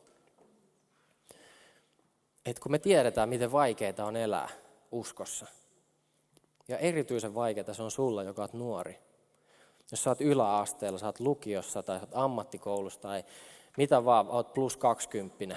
Et 2.46 2.58
kun 2.58 2.72
me 2.72 2.78
tiedetään, 2.78 3.28
miten 3.28 3.52
vaikeaa 3.52 4.06
on 4.06 4.16
elää 4.16 4.48
uskossa, 4.92 5.46
ja 6.68 6.78
erityisen 6.78 7.34
vaikeaa 7.34 7.74
se 7.74 7.82
on 7.82 7.90
sulla, 7.90 8.22
joka 8.22 8.42
on 8.42 8.48
nuori. 8.52 8.98
Jos 9.90 10.02
sä 10.02 10.10
oot 10.10 10.20
yläasteella, 10.20 10.98
sä 10.98 11.06
oot 11.06 11.20
lukiossa 11.20 11.82
tai 11.82 11.98
sä 11.98 12.02
oot 12.02 12.24
ammattikoulussa 12.24 13.00
tai 13.00 13.24
mitä 13.76 14.04
vaan, 14.04 14.28
oot 14.28 14.54
plus 14.54 14.76
20, 14.76 15.56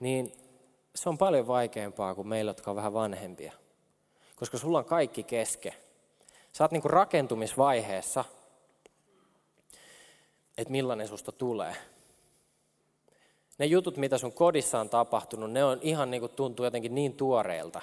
niin 0.00 0.32
se 0.94 1.08
on 1.08 1.18
paljon 1.18 1.46
vaikeampaa 1.46 2.14
kuin 2.14 2.28
meillä, 2.28 2.48
jotka 2.50 2.70
on 2.70 2.76
vähän 2.76 2.92
vanhempia. 2.92 3.52
Koska 4.36 4.58
sulla 4.58 4.78
on 4.78 4.84
kaikki 4.84 5.22
keske. 5.22 5.74
Sä 6.56 6.64
oot 6.64 6.72
niinku 6.72 6.88
rakentumisvaiheessa, 6.88 8.24
että 10.58 10.70
millainen 10.70 11.08
susta 11.08 11.32
tulee. 11.32 11.76
Ne 13.58 13.66
jutut, 13.66 13.96
mitä 13.96 14.18
sun 14.18 14.32
kodissa 14.32 14.80
on 14.80 14.88
tapahtunut, 14.88 15.52
ne 15.52 15.64
on 15.64 15.78
ihan 15.82 16.10
niin 16.10 16.20
kuin 16.20 16.32
tuntuu 16.32 16.64
jotenkin 16.64 16.94
niin 16.94 17.12
tuoreelta. 17.12 17.80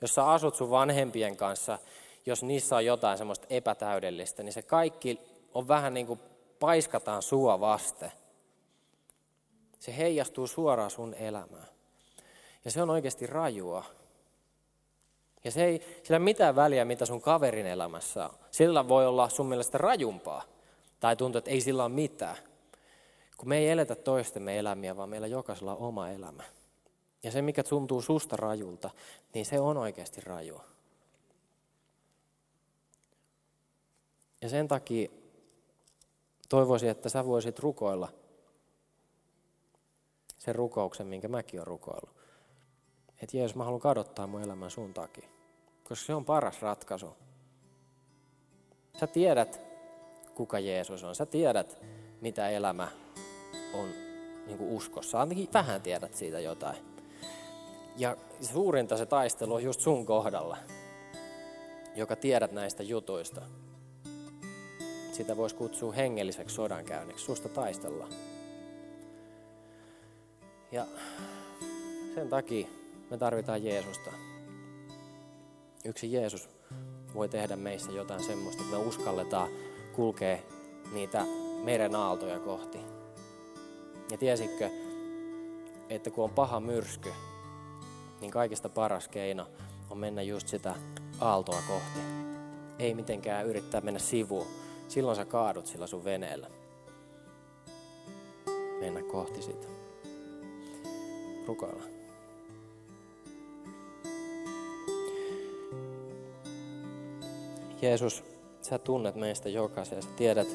Jos 0.00 0.14
sä 0.14 0.26
asut 0.26 0.54
sun 0.54 0.70
vanhempien 0.70 1.36
kanssa, 1.36 1.78
jos 2.26 2.42
niissä 2.42 2.76
on 2.76 2.84
jotain 2.84 3.18
semmoista 3.18 3.46
epätäydellistä, 3.50 4.42
niin 4.42 4.52
se 4.52 4.62
kaikki 4.62 5.20
on 5.54 5.68
vähän 5.68 5.94
niin 5.94 6.06
kuin 6.06 6.20
paiskataan 6.60 7.22
sua 7.22 7.60
vaste. 7.60 8.12
Se 9.78 9.96
heijastuu 9.96 10.46
suoraan 10.46 10.90
sun 10.90 11.14
elämään. 11.14 11.68
Ja 12.64 12.70
se 12.70 12.82
on 12.82 12.90
oikeasti 12.90 13.26
rajua. 13.26 13.84
Ja 15.44 15.50
se 15.50 15.64
ei 15.64 16.00
sillä 16.02 16.18
mitään 16.18 16.56
väliä, 16.56 16.84
mitä 16.84 17.06
sun 17.06 17.20
kaverin 17.20 17.66
elämässä 17.66 18.24
on. 18.24 18.34
Sillä 18.50 18.88
voi 18.88 19.06
olla 19.06 19.28
sun 19.28 19.46
mielestä 19.46 19.78
rajumpaa. 19.78 20.42
Tai 21.00 21.16
tuntuu, 21.16 21.38
että 21.38 21.50
ei 21.50 21.60
sillä 21.60 21.84
ole 21.84 21.92
mitään. 21.92 22.36
Kun 23.36 23.48
me 23.48 23.58
ei 23.58 23.68
eletä 23.68 23.94
toistemme 23.94 24.58
elämiä, 24.58 24.96
vaan 24.96 25.08
meillä 25.08 25.26
jokaisella 25.26 25.76
on 25.76 25.86
oma 25.88 26.08
elämä. 26.08 26.42
Ja 27.22 27.30
se, 27.30 27.42
mikä 27.42 27.62
tuntuu 27.62 28.02
susta 28.02 28.36
rajulta, 28.36 28.90
niin 29.34 29.46
se 29.46 29.60
on 29.60 29.76
oikeasti 29.76 30.20
rajua. 30.20 30.64
Ja 34.42 34.48
sen 34.48 34.68
takia 34.68 35.10
toivoisin, 36.48 36.88
että 36.88 37.08
sä 37.08 37.26
voisit 37.26 37.58
rukoilla 37.58 38.08
sen 40.40 40.54
rukouksen, 40.54 41.06
minkä 41.06 41.28
mäkin 41.28 41.60
olen 41.60 41.66
rukoillut. 41.66 42.16
Että 43.22 43.36
Jeesus, 43.36 43.56
mä 43.56 43.64
haluan 43.64 43.80
kadottaa 43.80 44.26
mun 44.26 44.42
elämän 44.42 44.70
sun 44.70 44.94
takia. 44.94 45.28
Koska 45.84 46.06
se 46.06 46.14
on 46.14 46.24
paras 46.24 46.62
ratkaisu. 46.62 47.16
Sä 49.00 49.06
tiedät, 49.06 49.60
kuka 50.34 50.58
Jeesus 50.58 51.04
on. 51.04 51.14
Sä 51.14 51.26
tiedät, 51.26 51.82
mitä 52.20 52.48
elämä 52.48 52.88
on 53.74 53.88
niin 54.46 54.58
kuin 54.58 54.70
uskossa. 54.70 55.20
Ainakin 55.20 55.48
vähän 55.54 55.82
tiedät 55.82 56.14
siitä 56.14 56.40
jotain. 56.40 56.76
Ja 57.96 58.16
suurinta 58.40 58.96
se 58.96 59.06
taistelu 59.06 59.54
on 59.54 59.62
just 59.62 59.80
sun 59.80 60.06
kohdalla, 60.06 60.56
joka 61.96 62.16
tiedät 62.16 62.52
näistä 62.52 62.82
jutuista. 62.82 63.42
Sitä 65.12 65.36
voisi 65.36 65.56
kutsua 65.56 65.92
hengelliseksi 65.92 66.54
sodankäynniksi. 66.54 67.24
Susta 67.24 67.48
taistella. 67.48 68.08
Ja 70.72 70.86
sen 72.14 72.28
takia 72.28 72.68
me 73.10 73.18
tarvitaan 73.18 73.64
Jeesusta. 73.64 74.10
Yksi 75.84 76.12
Jeesus 76.12 76.48
voi 77.14 77.28
tehdä 77.28 77.56
meissä 77.56 77.92
jotain 77.92 78.22
semmoista, 78.22 78.62
että 78.62 78.76
me 78.76 78.82
uskalletaan 78.82 79.50
kulkea 79.92 80.38
niitä 80.92 81.24
meren 81.64 81.94
aaltoja 81.94 82.38
kohti. 82.38 82.78
Ja 84.10 84.18
tiesitkö, 84.18 84.70
että 85.88 86.10
kun 86.10 86.24
on 86.24 86.30
paha 86.30 86.60
myrsky, 86.60 87.12
niin 88.20 88.30
kaikista 88.30 88.68
paras 88.68 89.08
keino 89.08 89.46
on 89.90 89.98
mennä 89.98 90.22
just 90.22 90.48
sitä 90.48 90.74
aaltoa 91.20 91.62
kohti. 91.68 92.00
Ei 92.78 92.94
mitenkään 92.94 93.46
yrittää 93.46 93.80
mennä 93.80 94.00
sivuun. 94.00 94.46
Silloin 94.88 95.16
sä 95.16 95.24
kaadut 95.24 95.66
sillä 95.66 95.86
sun 95.86 96.04
veneellä. 96.04 96.50
Mennä 98.80 99.02
kohti 99.02 99.42
sitä. 99.42 99.66
Rukoillaan. 101.46 101.99
Jeesus, 107.82 108.24
sä 108.62 108.78
tunnet 108.78 109.14
meistä 109.14 109.48
jokaisen. 109.48 110.02
Sä 110.02 110.08
tiedät, 110.16 110.48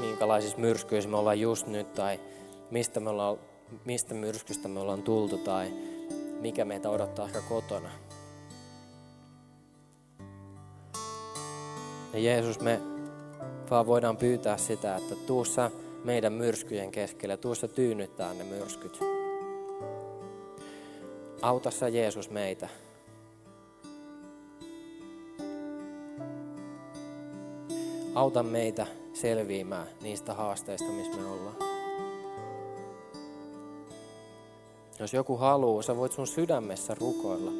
minkälaisissa 0.00 0.58
myrskyissä 0.58 1.10
me 1.10 1.16
ollaan 1.16 1.40
just 1.40 1.66
nyt 1.66 1.94
tai 1.94 2.20
mistä, 2.70 3.00
me 3.00 3.10
ollaan, 3.10 3.38
mistä 3.84 4.14
myrskystä 4.14 4.68
me 4.68 4.80
ollaan 4.80 5.02
tultu 5.02 5.38
tai 5.38 5.72
mikä 6.40 6.64
meitä 6.64 6.90
odottaa 6.90 7.26
ehkä 7.26 7.40
kotona. 7.48 7.90
Ja 12.12 12.18
Jeesus, 12.18 12.60
me 12.60 12.80
vaan 13.70 13.86
voidaan 13.86 14.16
pyytää 14.16 14.56
sitä, 14.56 14.96
että 14.96 15.14
tuussa 15.26 15.70
meidän 16.04 16.32
myrskyjen 16.32 16.90
keskellä, 16.90 17.36
tuussa 17.36 17.68
tyynnyttää 17.68 18.34
ne 18.34 18.44
myrskyt. 18.44 19.00
Auta 21.42 21.70
sä 21.70 21.88
Jeesus 21.88 22.30
meitä. 22.30 22.68
Auta 28.14 28.42
meitä 28.42 28.86
selviämään 29.12 29.86
niistä 30.02 30.34
haasteista, 30.34 30.88
missä 30.88 31.16
me 31.16 31.26
ollaan. 31.26 31.56
Jos 34.98 35.14
joku 35.14 35.36
haluaa, 35.36 35.82
sä 35.82 35.96
voit 35.96 36.12
sun 36.12 36.26
sydämessä 36.26 36.94
rukoilla. 36.94 37.50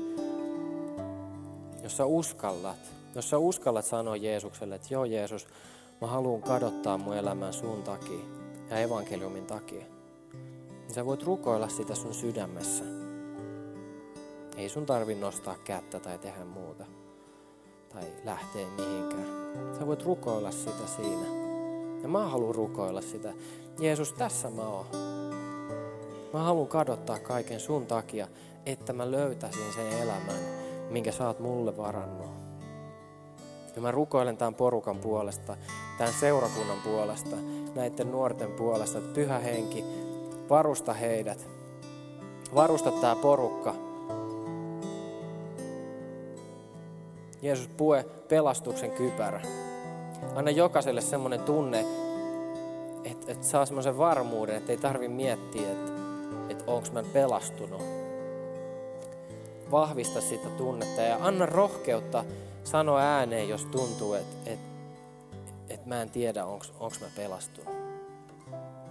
Jos 1.82 1.96
sä 1.96 2.04
uskallat, 2.04 2.76
jos 3.14 3.30
sä 3.30 3.38
uskallat 3.38 3.84
sanoa 3.84 4.16
Jeesukselle, 4.16 4.74
että 4.74 4.88
joo 4.90 5.04
Jeesus, 5.04 5.48
mä 6.00 6.06
haluan 6.06 6.42
kadottaa 6.42 6.98
mun 6.98 7.16
elämän 7.16 7.52
sun 7.52 7.82
takia 7.82 8.24
ja 8.70 8.78
evankeliumin 8.78 9.46
takia. 9.46 9.84
Niin 10.70 10.94
sä 10.94 11.06
voit 11.06 11.22
rukoilla 11.22 11.68
sitä 11.68 11.94
sun 11.94 12.14
sydämessä. 12.14 12.84
Ei 14.56 14.68
sun 14.68 14.86
tarvi 14.86 15.14
nostaa 15.14 15.56
kättä 15.64 16.00
tai 16.00 16.18
tehdä 16.18 16.44
muuta. 16.44 16.99
Tai 17.92 18.02
lähteä 18.24 18.66
mihinkään. 18.66 19.26
Sä 19.78 19.86
voit 19.86 20.02
rukoilla 20.02 20.50
sitä 20.50 20.86
siinä. 20.96 21.26
Ja 22.02 22.08
mä 22.08 22.26
haluan 22.26 22.54
rukoilla 22.54 23.00
sitä. 23.00 23.32
Jeesus, 23.80 24.12
tässä 24.12 24.50
mä 24.50 24.68
oon. 24.68 24.86
Mä 26.32 26.42
haluan 26.42 26.68
kadottaa 26.68 27.18
kaiken 27.18 27.60
sun 27.60 27.86
takia, 27.86 28.28
että 28.66 28.92
mä 28.92 29.10
löytäisin 29.10 29.72
sen 29.74 29.92
elämän, 29.92 30.40
minkä 30.90 31.12
sä 31.12 31.26
oot 31.26 31.40
mulle 31.40 31.76
varannut. 31.76 32.30
Ja 33.76 33.82
mä 33.82 33.90
rukoilen 33.90 34.36
tämän 34.36 34.54
porukan 34.54 34.98
puolesta, 34.98 35.56
tämän 35.98 36.12
seurakunnan 36.12 36.78
puolesta, 36.84 37.36
näiden 37.74 38.10
nuorten 38.10 38.52
puolesta, 38.52 38.98
että 38.98 39.14
pyhä 39.14 39.38
henki, 39.38 39.84
varusta 40.48 40.92
heidät. 40.92 41.48
Varusta 42.54 42.90
tämä 42.90 43.16
porukka. 43.16 43.89
Jeesus, 47.42 47.68
pue 47.68 48.04
pelastuksen 48.28 48.90
kypärä. 48.90 49.40
Anna 50.34 50.50
jokaiselle 50.50 51.00
semmoinen 51.00 51.40
tunne, 51.40 51.84
että, 53.04 53.32
että 53.32 53.46
saa 53.46 53.66
semmoisen 53.66 53.98
varmuuden, 53.98 54.56
että 54.56 54.72
ei 54.72 54.78
tarvi 54.78 55.08
miettiä, 55.08 55.72
että 55.72 56.00
että 56.50 56.64
onko 56.66 56.88
mä 56.92 57.02
pelastunut. 57.02 57.82
Vahvista 59.70 60.20
sitä 60.20 60.48
tunnetta 60.48 61.02
ja 61.02 61.18
anna 61.20 61.46
rohkeutta 61.46 62.24
sanoa 62.64 63.00
ääneen, 63.00 63.48
jos 63.48 63.64
tuntuu, 63.64 64.14
että 64.14 64.50
et, 64.50 64.58
et 65.68 65.86
mä 65.86 66.02
en 66.02 66.10
tiedä, 66.10 66.44
onko 66.46 66.96
mä 67.00 67.06
pelastunut. 67.16 67.74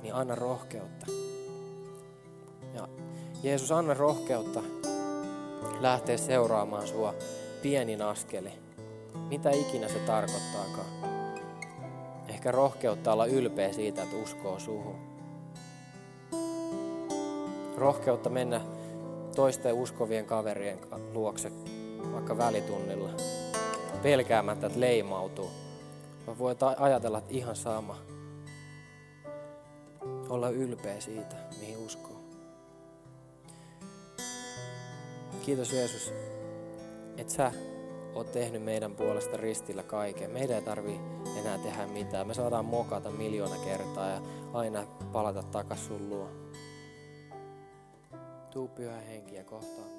Niin 0.02 0.14
anna 0.14 0.36
rohkeutta. 0.36 1.06
Jeesus, 3.44 3.72
anna 3.72 3.94
rohkeutta 3.94 4.64
lähteä 5.80 6.18
seuraamaan 6.18 6.88
sua 6.88 7.14
pienin 7.62 8.02
askeli. 8.02 8.52
Mitä 9.30 9.50
ikinä 9.50 9.88
se 9.88 10.00
tarkoittaakaan. 10.00 10.86
Ehkä 12.28 12.52
rohkeutta 12.52 13.14
olla 13.14 13.26
ylpeä 13.26 13.74
siitä, 13.74 14.04
että 14.04 14.16
uskoo 14.16 14.60
suhun. 14.60 14.96
Rohkeutta 17.78 18.30
mennä 18.30 18.62
toisten 19.36 19.74
uskovien 19.74 20.26
kaverien 20.26 20.80
luokse 21.14 21.52
vaikka 22.14 22.38
välitunnilla. 22.38 23.10
Pelkäämättä, 24.04 24.68
että 24.68 24.80
leimautuu. 24.80 25.50
Vaan 26.28 26.40
voi 26.40 26.56
ajatella, 26.78 27.18
että 27.18 27.34
ihan 27.34 27.56
sama. 27.56 27.98
Olla 30.30 30.50
ylpeä 30.50 31.00
siitä, 31.00 31.36
mihin 31.60 31.78
uskoo. 31.78 32.20
Kiitos 35.46 35.74
Jeesus, 35.74 36.14
että 37.20 37.34
sä 37.34 37.52
oot 38.16 38.32
tehnyt 38.32 38.64
meidän 38.64 38.96
puolesta 38.96 39.38
ristillä 39.38 39.84
kaiken. 39.84 40.32
Meidän 40.32 40.56
ei 40.56 40.62
tarvi 40.62 41.00
enää 41.40 41.58
tehdä 41.58 41.88
mitään. 41.88 42.28
Me 42.28 42.34
saadaan 42.34 42.66
mokata 42.66 43.10
miljoona 43.12 43.56
kertaa 43.66 44.10
ja 44.10 44.22
aina 44.54 44.86
palata 45.12 45.44
takas 45.44 45.86
sun 45.86 46.10
luo. 46.10 46.30
Tuu 48.52 48.68
pyhä 48.68 49.00
henki 49.00 49.36
ja 49.36 49.44
kohtaa 49.44 49.99